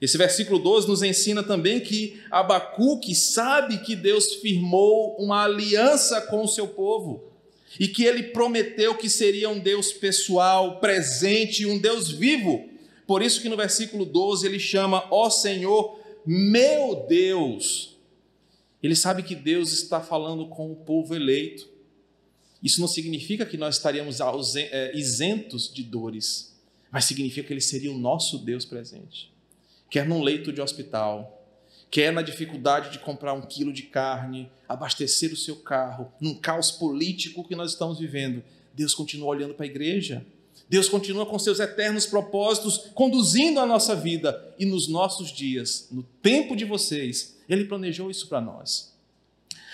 [0.00, 6.42] Esse versículo 12 nos ensina também que Abacuque sabe que Deus firmou uma aliança com
[6.42, 7.33] o seu povo
[7.78, 12.68] e que ele prometeu que seria um Deus pessoal, presente, um Deus vivo.
[13.06, 17.96] Por isso que no versículo 12 ele chama, ó Senhor, meu Deus.
[18.82, 21.68] Ele sabe que Deus está falando com o povo eleito.
[22.62, 24.20] Isso não significa que nós estaríamos
[24.56, 26.54] é, isentos de dores,
[26.90, 29.30] mas significa que Ele seria o nosso Deus presente.
[29.90, 31.33] Quer num leito de hospital,
[31.90, 36.70] quer na dificuldade de comprar um quilo de carne, abastecer o seu carro, num caos
[36.70, 38.42] político que nós estamos vivendo,
[38.74, 40.24] Deus continua olhando para a igreja.
[40.68, 46.02] Deus continua com seus eternos propósitos conduzindo a nossa vida e nos nossos dias, no
[46.22, 48.94] tempo de vocês, Ele planejou isso para nós.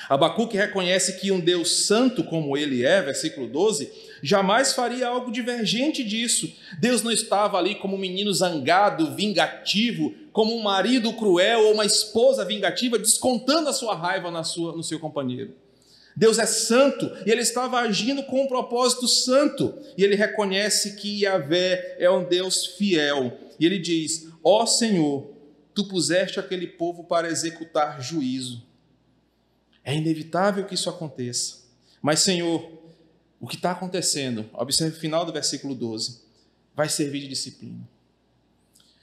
[0.09, 3.91] Abacuque reconhece que um Deus santo como ele é, versículo 12,
[4.23, 6.53] jamais faria algo divergente disso.
[6.79, 11.85] Deus não estava ali como um menino zangado, vingativo, como um marido cruel ou uma
[11.85, 15.55] esposa vingativa, descontando a sua raiva na sua, no seu companheiro.
[16.17, 19.75] Deus é santo e ele estava agindo com um propósito santo.
[19.97, 23.39] E ele reconhece que Yahvé é um Deus fiel.
[23.59, 25.31] E ele diz: Ó oh Senhor,
[25.75, 28.63] tu puseste aquele povo para executar juízo.
[29.85, 31.61] É inevitável que isso aconteça.
[32.03, 32.71] Mas, Senhor,
[33.41, 36.21] o que está acontecendo, observe o final do versículo 12,
[36.75, 37.89] vai servir de disciplina.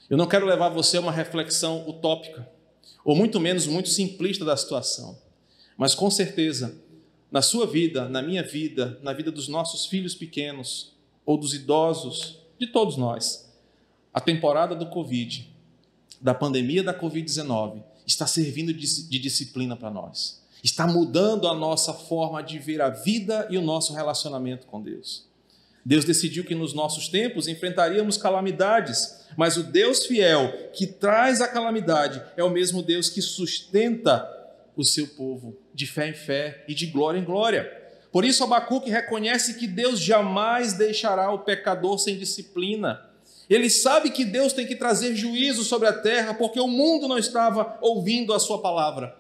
[0.10, 2.50] Eu não quero levar você a uma reflexão utópica,
[3.04, 5.18] ou muito menos muito simplista da situação,
[5.78, 6.78] mas com certeza
[7.32, 10.94] na sua vida, na minha vida, na vida dos nossos filhos pequenos
[11.26, 13.54] ou dos idosos, de todos nós,
[14.14, 15.54] a temporada do Covid,
[16.22, 20.42] da pandemia da Covid-19, está servindo de, disciplina para nós.
[20.64, 25.28] Está mudando a nossa forma de ver a vida e o nosso relacionamento com Deus.
[25.88, 31.48] Deus decidiu que nos nossos tempos enfrentaríamos calamidades, mas o Deus fiel que traz a
[31.48, 34.30] calamidade é o mesmo Deus que sustenta
[34.76, 37.72] o seu povo, de fé em fé e de glória em glória.
[38.12, 43.00] Por isso, Abacuque reconhece que Deus jamais deixará o pecador sem disciplina.
[43.50, 47.18] Ele sabe que Deus tem que trazer juízo sobre a terra, porque o mundo não
[47.18, 49.16] estava ouvindo a sua palavra.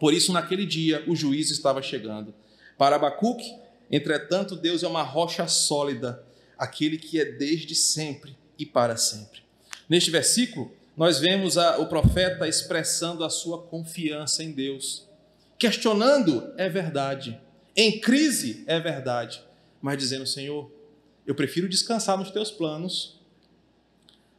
[0.00, 2.34] Por isso, naquele dia, o juízo estava chegando.
[2.76, 3.54] Para Abacuque,
[3.90, 6.24] entretanto, Deus é uma rocha sólida,
[6.56, 9.42] aquele que é desde sempre e para sempre.
[9.88, 15.06] Neste versículo, nós vemos a, o profeta expressando a sua confiança em Deus.
[15.56, 17.40] Questionando é verdade,
[17.76, 19.40] em crise é verdade,
[19.80, 20.70] mas dizendo: Senhor,
[21.26, 23.20] eu prefiro descansar nos teus planos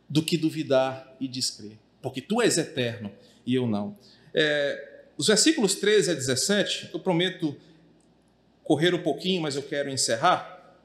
[0.09, 3.11] do que duvidar e descrer, porque tu és eterno
[3.45, 3.97] e eu não.
[4.33, 7.55] É, os versículos 13 a 17, eu prometo
[8.69, 10.77] correr um pouquinho, mas eu quero encerrar,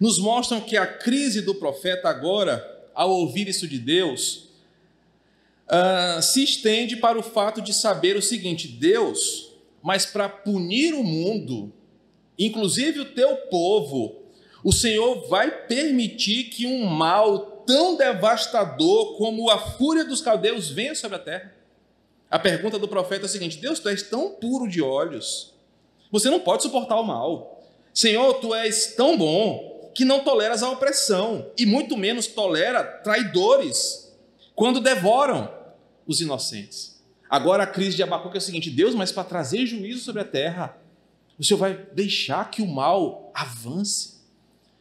[0.00, 4.48] nos mostram que a crise do profeta agora, ao ouvir isso de Deus,
[5.68, 11.04] uh, se estende para o fato de saber o seguinte: Deus, mas para punir o
[11.04, 11.72] mundo,
[12.36, 14.24] inclusive o teu povo,
[14.64, 20.96] o Senhor vai permitir que um mal tão devastador como a fúria dos caldeus venha
[20.96, 21.54] sobre a terra?
[22.28, 25.49] A pergunta do profeta é a seguinte: Deus, tu és tão puro de olhos,
[26.10, 27.62] você não pode suportar o mal.
[27.92, 34.12] Senhor, tu és tão bom que não toleras a opressão e muito menos tolera traidores
[34.54, 35.52] quando devoram
[36.06, 37.00] os inocentes.
[37.28, 40.24] Agora a crise de Abacuque é o seguinte: Deus, mas para trazer juízo sobre a
[40.24, 40.76] terra,
[41.38, 44.20] o Senhor vai deixar que o mal avance?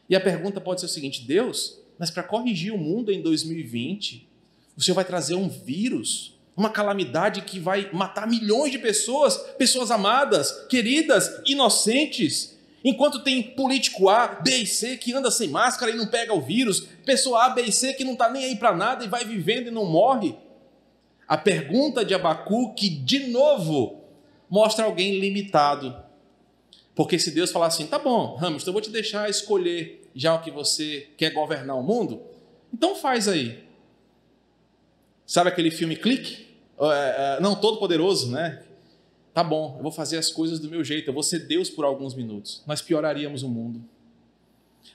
[0.09, 4.27] E a pergunta pode ser o seguinte: Deus, mas para corrigir o mundo em 2020,
[4.75, 9.89] o Senhor vai trazer um vírus, uma calamidade que vai matar milhões de pessoas, pessoas
[9.89, 12.59] amadas, queridas, inocentes.
[12.83, 16.41] Enquanto tem político A, B e C que anda sem máscara e não pega o
[16.41, 19.23] vírus, pessoa A, B e C que não está nem aí para nada e vai
[19.23, 20.35] vivendo e não morre.
[21.25, 24.03] A pergunta de Abacuque, de novo,
[24.49, 25.95] mostra alguém limitado.
[26.93, 30.35] Porque se Deus falar assim, tá bom, Ramos, então eu vou te deixar escolher já
[30.35, 32.21] o que você quer governar o mundo,
[32.73, 33.63] então faz aí.
[35.25, 36.48] Sabe aquele filme Clique?
[36.81, 38.63] É, é, não, Todo Poderoso, né?
[39.33, 41.85] Tá bom, eu vou fazer as coisas do meu jeito, eu vou ser Deus por
[41.85, 42.63] alguns minutos.
[42.65, 43.83] Nós pioraríamos o mundo.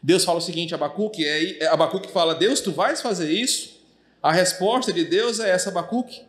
[0.02, 3.80] Deus fala o seguinte, Abacuque, é, Abacuque fala, Deus, tu vais fazer isso?
[4.22, 6.22] A resposta de Deus é essa, Abacuque: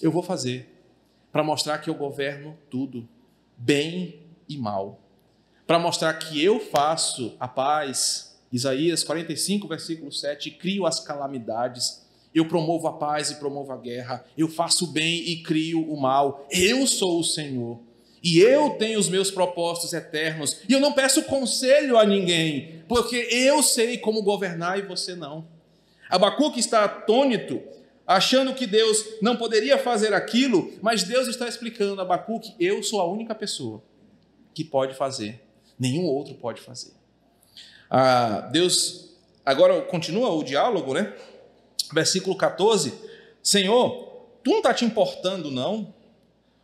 [0.00, 0.68] eu vou fazer,
[1.30, 3.08] para mostrar que eu governo tudo,
[3.56, 5.00] bem e mal.
[5.66, 12.46] Para mostrar que eu faço a paz, Isaías 45, versículo 7, crio as calamidades, eu
[12.46, 16.46] promovo a paz e promovo a guerra, eu faço o bem e crio o mal,
[16.50, 17.80] eu sou o Senhor.
[18.22, 23.16] E eu tenho os meus propósitos eternos, e eu não peço conselho a ninguém, porque
[23.16, 25.48] eu sei como governar e você não.
[26.08, 27.60] Abacuque está atônito,
[28.06, 33.00] achando que Deus não poderia fazer aquilo, mas Deus está explicando a Abacuque: eu sou
[33.00, 33.82] a única pessoa
[34.54, 35.42] que pode fazer,
[35.78, 36.92] nenhum outro pode fazer.
[37.90, 41.12] Ah, Deus, agora continua o diálogo, né?
[41.92, 42.94] Versículo 14:
[43.42, 45.92] Senhor, tu não está te importando, não?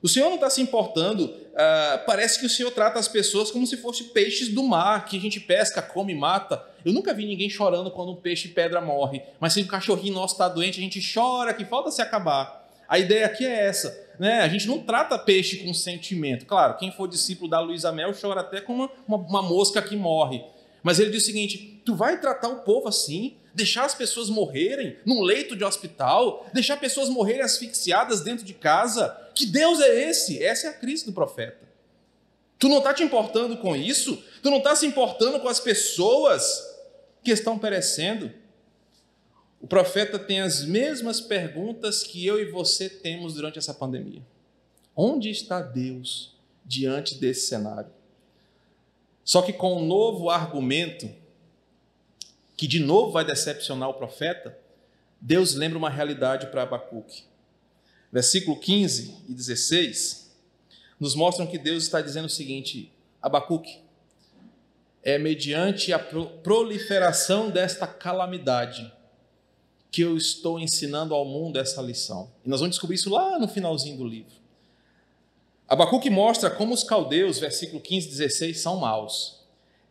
[0.01, 1.25] O Senhor não está se importando.
[1.25, 5.17] Uh, parece que o Senhor trata as pessoas como se fossem peixes do mar, que
[5.17, 6.65] a gente pesca, come, mata.
[6.85, 9.23] Eu nunca vi ninguém chorando quando um peixe pedra morre.
[9.41, 12.69] Mas se um cachorrinho nosso está doente, a gente chora, que falta se acabar.
[12.89, 14.09] A ideia aqui é essa.
[14.21, 14.41] Né?
[14.41, 16.47] A gente não trata peixe com sentimento.
[16.47, 19.97] Claro, quem for discípulo da Luísa Mel chora até com uma, uma, uma mosca que
[19.97, 20.43] morre.
[20.83, 23.37] Mas ele diz o seguinte: Tu vai tratar o povo assim?
[23.59, 26.47] Deixar as pessoas morrerem num leito de hospital?
[26.55, 29.09] Deixar pessoas morrerem asfixiadas dentro de casa?
[29.35, 30.41] Que Deus é esse?
[30.41, 31.69] Essa é a crise do profeta.
[32.57, 34.23] Tu não está te importando com isso?
[34.45, 36.65] Tu não está se importando com as pessoas
[37.21, 38.33] que estão perecendo?
[39.61, 44.23] O profeta tem as mesmas perguntas que eu e você temos durante essa pandemia.
[44.95, 47.91] Onde está Deus diante desse cenário?
[49.25, 51.11] Só que com um novo argumento,
[52.59, 54.59] que de novo vai decepcionar o profeta,
[55.21, 57.23] Deus lembra uma realidade para Abacuque.
[58.13, 60.37] Versículo 15 e 16
[60.99, 62.93] nos mostram que Deus está dizendo o seguinte:
[63.23, 63.81] Abacuque,
[65.05, 68.93] é mediante a proliferação desta calamidade
[69.89, 72.29] que eu estou ensinando ao mundo essa lição.
[72.45, 74.35] E nós vamos descobrir isso lá no finalzinho do livro.
[75.69, 79.39] Abacuque mostra como os caldeus, versículo 15 e 16, são maus.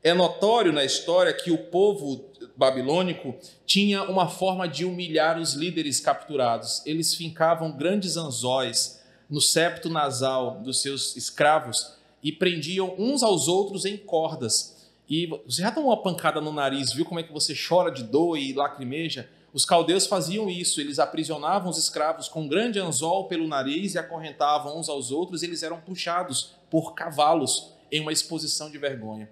[0.03, 3.35] É notório na história que o povo babilônico
[3.65, 6.81] tinha uma forma de humilhar os líderes capturados.
[6.85, 11.93] Eles fincavam grandes anzóis no septo nasal dos seus escravos
[12.23, 14.89] e prendiam uns aos outros em cordas.
[15.07, 18.03] E você já tomou uma pancada no nariz, viu como é que você chora de
[18.03, 19.29] dor e lacrimeja?
[19.53, 23.97] Os caldeus faziam isso, eles aprisionavam os escravos com um grande anzol pelo nariz e
[23.97, 29.29] acorrentavam uns aos outros, e eles eram puxados por cavalos em uma exposição de vergonha.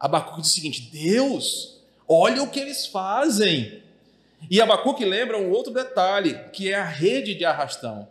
[0.00, 1.81] Abacuque diz o seguinte: Deus,
[2.12, 3.82] olha o que eles fazem.
[4.50, 8.08] E Abacuque lembra um outro detalhe, que é a rede de arrastão.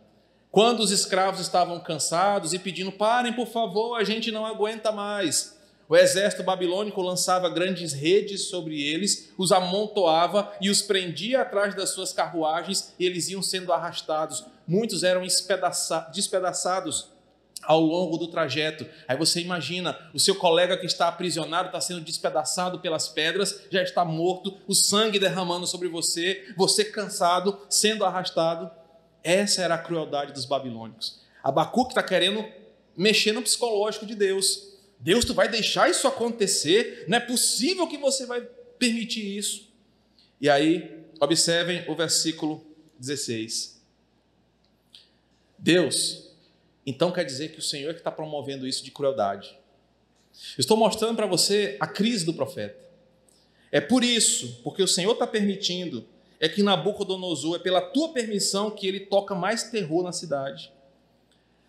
[0.49, 5.57] Quando os escravos estavam cansados e pedindo, parem, por favor, a gente não aguenta mais.
[5.87, 11.89] O exército babilônico lançava grandes redes sobre eles, os amontoava e os prendia atrás das
[11.89, 14.45] suas carruagens, e eles iam sendo arrastados.
[14.67, 17.09] Muitos eram despedaçados
[17.63, 18.85] ao longo do trajeto.
[19.07, 23.81] Aí você imagina, o seu colega que está aprisionado está sendo despedaçado pelas pedras, já
[23.81, 28.69] está morto, o sangue derramando sobre você, você cansado, sendo arrastado.
[29.23, 31.21] Essa era a crueldade dos babilônicos.
[31.43, 32.45] Abacuque está querendo
[32.95, 34.71] mexer no psicológico de Deus.
[34.99, 37.05] Deus, tu vai deixar isso acontecer?
[37.07, 38.41] Não é possível que você vai
[38.77, 39.71] permitir isso.
[40.39, 42.65] E aí, observem o versículo
[42.99, 43.81] 16.
[45.57, 46.30] Deus,
[46.91, 49.57] então quer dizer que o Senhor é que está promovendo isso de crueldade.
[50.57, 52.79] estou mostrando para você a crise do profeta.
[53.71, 56.05] É por isso, porque o Senhor está permitindo,
[56.37, 60.71] é que Nabucodonosor, é pela tua permissão que ele toca mais terror na cidade.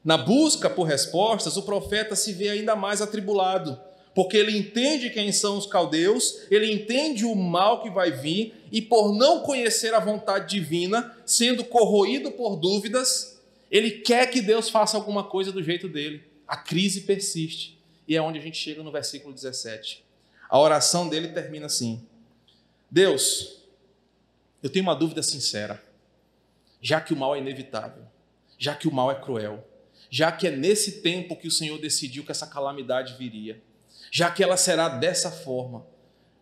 [0.05, 3.79] Na busca por respostas, o profeta se vê ainda mais atribulado,
[4.13, 8.83] porque ele entende quem são os caldeus, ele entende o mal que vai vir, e
[8.83, 13.41] por não conhecer a vontade divina, sendo corroído por dúvidas,
[13.73, 16.23] ele quer que Deus faça alguma coisa do jeito dele.
[16.47, 17.83] A crise persiste.
[18.07, 20.05] E é onde a gente chega no versículo 17.
[20.47, 22.07] A oração dele termina assim:
[22.91, 23.63] Deus,
[24.63, 25.83] eu tenho uma dúvida sincera.
[26.83, 28.03] Já que o mal é inevitável,
[28.59, 29.67] já que o mal é cruel,
[30.11, 33.63] já que é nesse tempo que o Senhor decidiu que essa calamidade viria,
[34.11, 35.87] já que ela será dessa forma,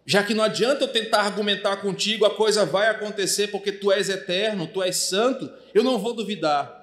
[0.04, 4.08] já que não adianta eu tentar argumentar contigo, a coisa vai acontecer porque tu és
[4.08, 6.79] eterno, tu és santo, eu não vou duvidar.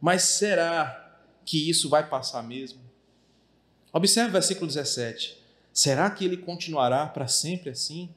[0.00, 2.80] Mas será que isso vai passar mesmo?
[3.92, 5.38] Observe o versículo 17.
[5.72, 8.08] Será que ele continuará para sempre assim?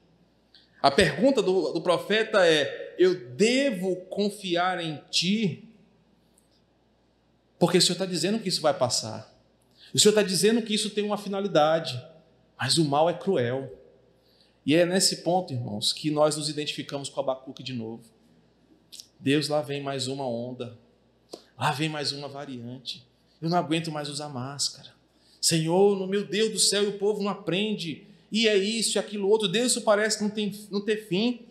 [0.81, 5.67] A pergunta do, do profeta é: eu devo confiar em ti
[7.61, 9.31] porque o Senhor está dizendo que isso vai passar.
[9.93, 12.03] O Senhor está dizendo que isso tem uma finalidade.
[12.57, 13.79] Mas o mal é cruel.
[14.65, 18.01] E é nesse ponto, irmãos, que nós nos identificamos com Abacuque de novo.
[19.19, 20.75] Deus, lá vem mais uma onda.
[21.61, 23.05] Lá vem mais uma variante.
[23.39, 24.89] Eu não aguento mais usar máscara.
[25.39, 28.03] Senhor, no meu Deus do céu, o povo não aprende.
[28.31, 29.47] E é isso e aquilo outro.
[29.47, 31.41] Deus, parece não, tem, não ter fim.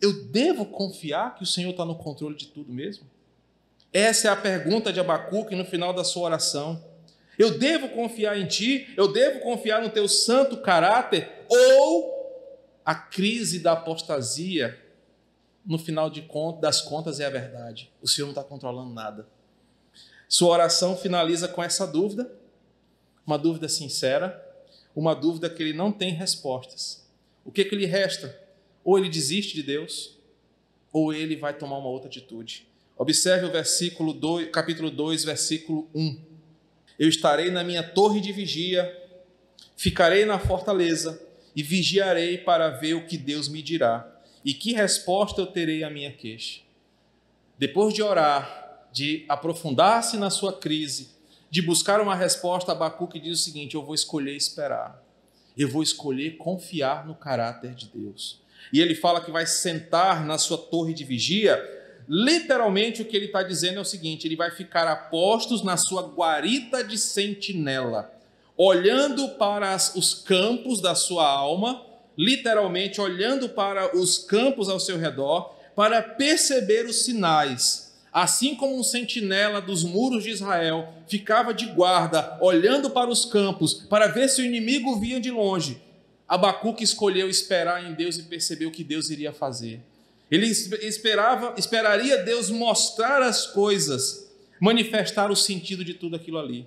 [0.00, 3.06] Eu devo confiar que o Senhor está no controle de tudo mesmo?
[3.92, 6.84] Essa é a pergunta de Abacuque no final da sua oração.
[7.38, 8.92] Eu devo confiar em ti?
[8.96, 11.30] Eu devo confiar no teu santo caráter?
[11.48, 14.76] Ou a crise da apostasia,
[15.64, 17.92] no final de contas, das contas, é a verdade?
[18.02, 19.24] O Senhor não está controlando nada.
[20.32, 22.32] Sua oração finaliza com essa dúvida,
[23.26, 24.42] uma dúvida sincera,
[24.96, 27.06] uma dúvida que ele não tem respostas.
[27.44, 28.34] O que, que lhe resta?
[28.82, 30.16] Ou ele desiste de Deus,
[30.90, 32.66] ou ele vai tomar uma outra atitude.
[32.96, 36.18] Observe o versículo 2, capítulo 2, versículo 1.
[36.98, 38.90] Eu estarei na minha torre de vigia,
[39.76, 41.20] ficarei na fortaleza
[41.54, 44.10] e vigiarei para ver o que Deus me dirá
[44.42, 46.62] e que resposta eu terei à minha queixa.
[47.58, 48.61] Depois de orar,
[48.92, 51.10] de aprofundar-se na sua crise,
[51.50, 55.02] de buscar uma resposta, Abacuque diz o seguinte: Eu vou escolher esperar.
[55.56, 58.40] Eu vou escolher confiar no caráter de Deus.
[58.72, 61.62] E ele fala que vai sentar na sua torre de vigia.
[62.08, 65.76] Literalmente, o que ele está dizendo é o seguinte: ele vai ficar a postos na
[65.76, 68.12] sua guarita de sentinela,
[68.56, 71.84] olhando para os campos da sua alma,
[72.16, 77.91] literalmente olhando para os campos ao seu redor, para perceber os sinais.
[78.12, 83.72] Assim como um sentinela dos muros de Israel ficava de guarda, olhando para os campos,
[83.88, 85.80] para ver se o inimigo vinha de longe,
[86.28, 89.80] Abacuque escolheu esperar em Deus e percebeu o que Deus iria fazer.
[90.30, 96.66] Ele esperava, esperaria Deus mostrar as coisas, manifestar o sentido de tudo aquilo ali.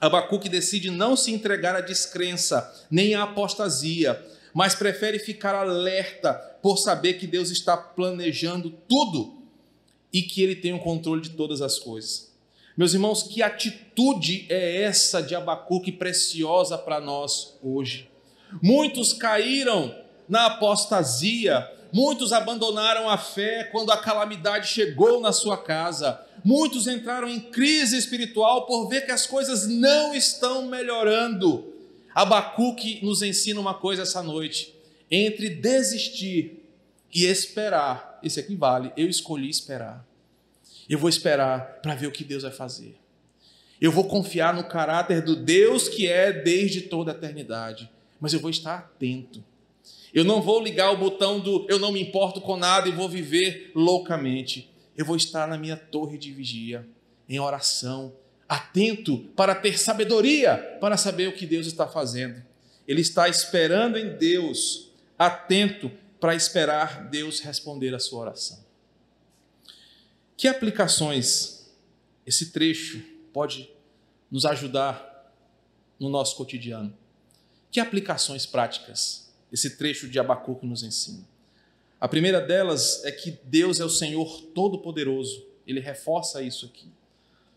[0.00, 4.18] Abacuque decide não se entregar à descrença, nem à apostasia,
[4.54, 9.35] mas prefere ficar alerta por saber que Deus está planejando tudo
[10.16, 12.32] e que ele tem o controle de todas as coisas.
[12.74, 18.08] Meus irmãos, que atitude é essa de Abacuque preciosa para nós hoje?
[18.62, 19.94] Muitos caíram
[20.26, 27.28] na apostasia, muitos abandonaram a fé quando a calamidade chegou na sua casa, muitos entraram
[27.28, 31.74] em crise espiritual por ver que as coisas não estão melhorando.
[32.14, 34.74] Abacuque nos ensina uma coisa essa noite:
[35.10, 36.62] entre desistir
[37.12, 40.06] e esperar, esse aqui vale, eu escolhi esperar.
[40.88, 42.96] Eu vou esperar para ver o que Deus vai fazer.
[43.80, 47.90] Eu vou confiar no caráter do Deus que é desde toda a eternidade
[48.20, 49.44] mas eu vou estar atento.
[50.12, 53.08] Eu não vou ligar o botão do eu não me importo com nada e vou
[53.08, 54.70] viver loucamente.
[54.96, 56.86] Eu vou estar na minha torre de vigia,
[57.28, 58.14] em oração,
[58.48, 62.42] atento para ter sabedoria, para saber o que Deus está fazendo.
[62.88, 65.90] Ele está esperando em Deus, atento
[66.20, 68.64] para esperar Deus responder a sua oração.
[70.36, 71.70] Que aplicações
[72.26, 73.02] esse trecho
[73.32, 73.70] pode
[74.30, 75.32] nos ajudar
[75.98, 76.96] no nosso cotidiano?
[77.70, 81.26] Que aplicações práticas esse trecho de Abacuque nos ensina?
[82.00, 85.44] A primeira delas é que Deus é o Senhor Todo-Poderoso.
[85.66, 86.90] Ele reforça isso aqui.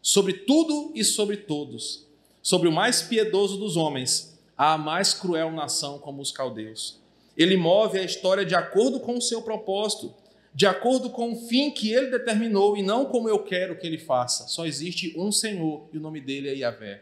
[0.01, 2.05] Sobre tudo e sobre todos,
[2.41, 6.97] sobre o mais piedoso dos homens, há a mais cruel nação como os caldeus.
[7.39, 10.13] Ele move a história de acordo com o seu propósito,
[10.53, 13.97] de acordo com o fim que ele determinou e não como eu quero que ele
[13.97, 14.45] faça.
[14.49, 17.01] Só existe um Senhor e o nome dele é Yahvé.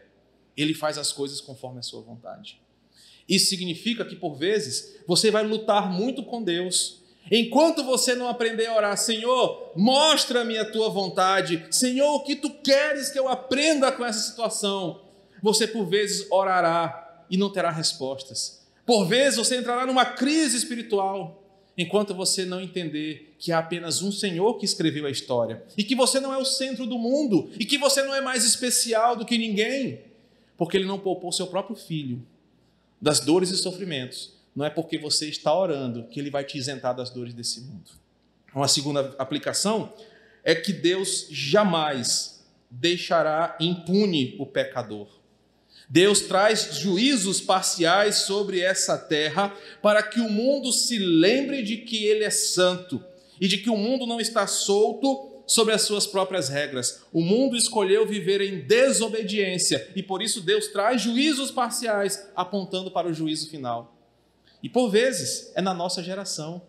[0.56, 2.60] Ele faz as coisas conforme a sua vontade.
[3.28, 7.02] Isso significa que, por vezes, você vai lutar muito com Deus.
[7.30, 12.48] Enquanto você não aprender a orar, Senhor, mostra-me a tua vontade, Senhor, o que tu
[12.62, 15.02] queres que eu aprenda com essa situação,
[15.42, 18.57] você por vezes orará e não terá respostas.
[18.88, 21.44] Por vezes você entrará numa crise espiritual,
[21.76, 25.94] enquanto você não entender que há apenas um Senhor que escreveu a história, e que
[25.94, 29.26] você não é o centro do mundo, e que você não é mais especial do
[29.26, 30.00] que ninguém,
[30.56, 32.26] porque Ele não poupou seu próprio filho
[32.98, 36.96] das dores e sofrimentos, não é porque você está orando que ele vai te isentar
[36.96, 37.90] das dores desse mundo.
[38.54, 39.92] Uma segunda aplicação
[40.42, 45.17] é que Deus jamais deixará impune o pecador.
[45.88, 52.04] Deus traz juízos parciais sobre essa terra para que o mundo se lembre de que
[52.04, 53.02] ele é santo
[53.40, 57.04] e de que o mundo não está solto sobre as suas próprias regras.
[57.10, 63.08] O mundo escolheu viver em desobediência e por isso Deus traz juízos parciais apontando para
[63.08, 63.96] o juízo final.
[64.62, 66.60] E por vezes é na nossa geração,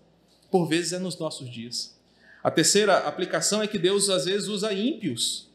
[0.49, 1.99] por vezes é nos nossos dias.
[2.41, 5.49] A terceira aplicação é que Deus às vezes usa ímpios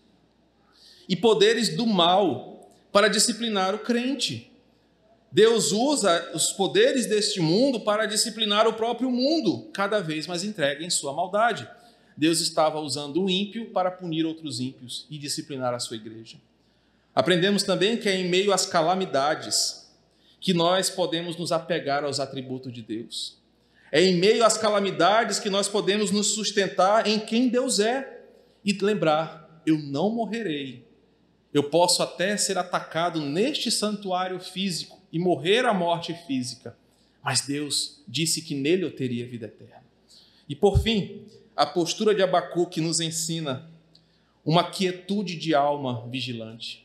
[1.09, 2.54] e poderes do mal
[2.95, 4.53] para disciplinar o crente.
[5.33, 10.85] Deus usa os poderes deste mundo para disciplinar o próprio mundo, cada vez mais entregue
[10.85, 11.69] em sua maldade.
[12.17, 16.37] Deus estava usando o ímpio para punir outros ímpios e disciplinar a sua igreja.
[17.13, 19.93] Aprendemos também que é em meio às calamidades
[20.41, 23.37] que nós podemos nos apegar aos atributos de Deus.
[23.91, 28.23] É em meio às calamidades que nós podemos nos sustentar em quem Deus é
[28.65, 30.84] e lembrar: eu não morrerei.
[31.55, 36.77] Eu posso até ser atacado neste santuário físico e morrer a morte física,
[37.23, 39.85] mas Deus disse que nele eu teria vida eterna.
[40.49, 41.25] E por fim,
[41.55, 43.71] a postura de Abacuque nos ensina
[44.45, 46.85] uma quietude de alma vigilante.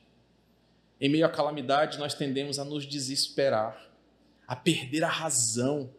[1.02, 3.90] Em meio à calamidade, nós tendemos a nos desesperar,
[4.48, 5.90] a perder a razão,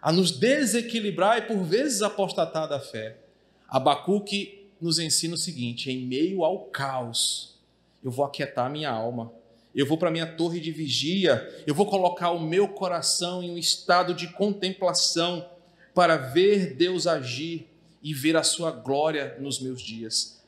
[0.00, 3.18] a nos desequilibrar e por vezes apostatar da fé.
[3.66, 7.51] Abacuque nos ensina o seguinte: em meio ao caos,
[8.02, 9.32] eu vou aquietar minha alma,
[9.74, 13.56] eu vou para minha torre de vigia, eu vou colocar o meu coração em um
[13.58, 15.48] estado de contemplação
[15.94, 17.68] para ver Deus agir
[18.02, 20.42] e ver a sua glória nos meus dias.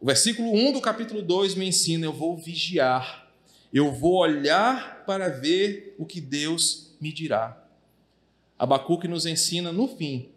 [0.00, 3.30] O versículo 1 do capítulo 2 me ensina: eu vou vigiar,
[3.72, 7.62] eu vou olhar para ver o que Deus medirá.
[8.58, 10.28] Abacuque nos ensina, no fim,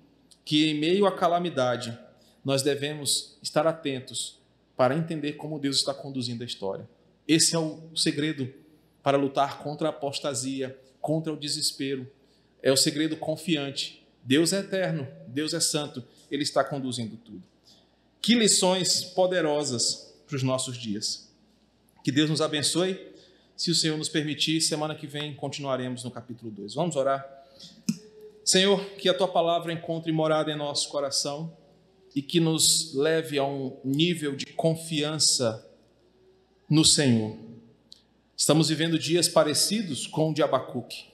[0.45, 1.97] que em meio à calamidade,
[2.43, 4.38] nós devemos estar atentos
[4.79, 6.89] para entender como Deus está conduzindo a história.
[7.27, 8.49] Esse é o segredo
[9.03, 12.09] para lutar contra a apostasia, contra o desespero.
[12.63, 14.01] É o segredo confiante.
[14.23, 16.01] Deus é eterno, Deus é santo,
[16.31, 17.43] Ele está conduzindo tudo.
[18.21, 21.29] Que lições poderosas para os nossos dias.
[22.01, 23.05] Que Deus nos abençoe.
[23.57, 26.75] Se o Senhor nos permitir, semana que vem continuaremos no capítulo 2.
[26.75, 27.27] Vamos orar?
[28.45, 31.51] Senhor, que a tua palavra encontre morada em nosso coração
[32.15, 35.67] e que nos leve a um nível de confiança
[36.69, 37.37] no Senhor.
[38.35, 41.05] Estamos vivendo dias parecidos com o de Abacuque.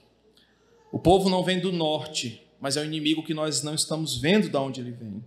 [0.92, 4.48] O povo não vem do norte, mas é o inimigo que nós não estamos vendo
[4.48, 5.22] de onde ele vem.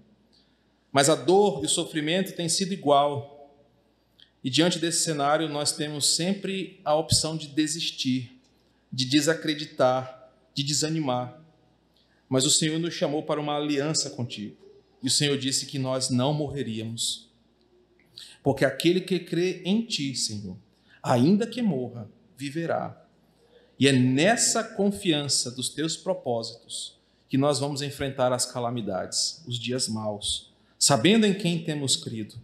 [0.92, 3.54] Mas a dor e o sofrimento têm sido igual.
[4.44, 8.42] E diante desse cenário, nós temos sempre a opção de desistir,
[8.92, 11.40] de desacreditar, de desanimar.
[12.28, 14.69] Mas o Senhor nos chamou para uma aliança contigo.
[15.02, 17.30] E o Senhor disse que nós não morreríamos.
[18.44, 20.58] Porque aquele que crê em ti, Senhor,
[21.02, 23.06] ainda que morra, viverá.
[23.80, 26.98] E é nessa confiança dos teus propósitos
[27.30, 32.36] que nós vamos enfrentar as calamidades, os dias maus, sabendo em quem temos crido.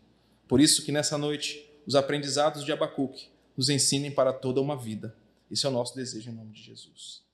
[0.47, 3.28] Por isso que nessa noite os aprendizados de Abacuque
[3.58, 5.16] nos ensinem para toda uma vida.
[5.49, 7.25] Esse é o nosso desejo em nome de Jesus.